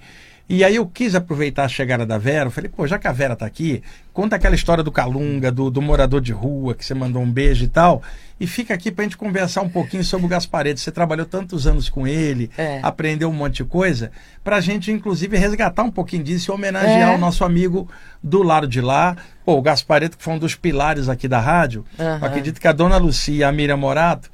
[0.48, 3.14] E aí eu quis aproveitar a chegada da Vera, eu falei, pô, já que a
[3.14, 3.82] Vera está aqui,
[4.12, 7.64] conta aquela história do Calunga, do, do morador de rua, que você mandou um beijo
[7.64, 8.04] e tal,
[8.38, 10.82] e fica aqui para a gente conversar um pouquinho sobre o Gaspareto.
[10.82, 12.82] Você trabalhou tantos anos com ele, É.
[12.84, 14.12] aprendeu um monte de coisa,
[14.44, 17.16] para a gente, inclusive, resgatar um pouquinho disso e homenagear É.
[17.16, 17.90] o nosso amigo
[18.22, 19.16] do lado de lá.
[19.46, 21.86] Pô, o Gaspareto, que foi um dos pilares aqui da rádio.
[21.98, 24.30] Eu acredito que a dona Lucia e a Miriam Morato,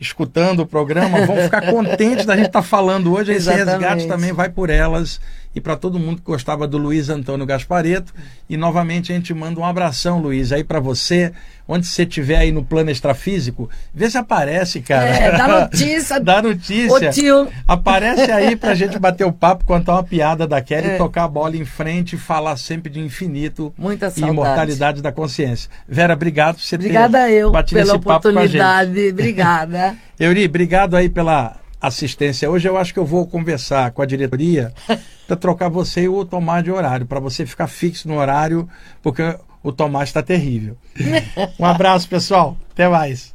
[0.00, 3.32] escutando o programa, vão ficar contentes da gente estar falando hoje.
[3.32, 5.20] Esse resgate também vai por elas
[5.54, 8.12] e para todo mundo que gostava do Luiz Antônio Gaspareto.
[8.48, 11.32] E novamente a gente manda um abração, Luiz, aí para você,
[11.68, 15.06] onde você estiver aí no plano extrafísico, vê se aparece, cara.
[15.08, 16.20] É, dá notícia.
[16.20, 17.08] dá notícia.
[17.08, 17.48] Ô, tio.
[17.66, 20.94] Aparece aí pra gente bater o papo, contar uma piada daquela É.
[20.94, 25.12] e tocar a bola em frente e falar sempre de infinito Muita e imortalidade da
[25.12, 25.68] consciência.
[25.88, 28.60] Vera, obrigado por você Obrigada ter eu batido pela esse papo com a gente.
[28.60, 29.08] oportunidade.
[29.12, 29.96] Obrigada.
[30.18, 32.48] Euri, obrigado aí pela assistência.
[32.50, 34.72] Hoje eu acho que eu vou conversar com a diretoria
[35.32, 38.68] para trocar você e o Tomás de horário, para você ficar fixo no horário,
[39.02, 40.76] porque o Tomás está terrível.
[41.58, 42.56] Um abraço, pessoal.
[42.72, 43.32] Até mais.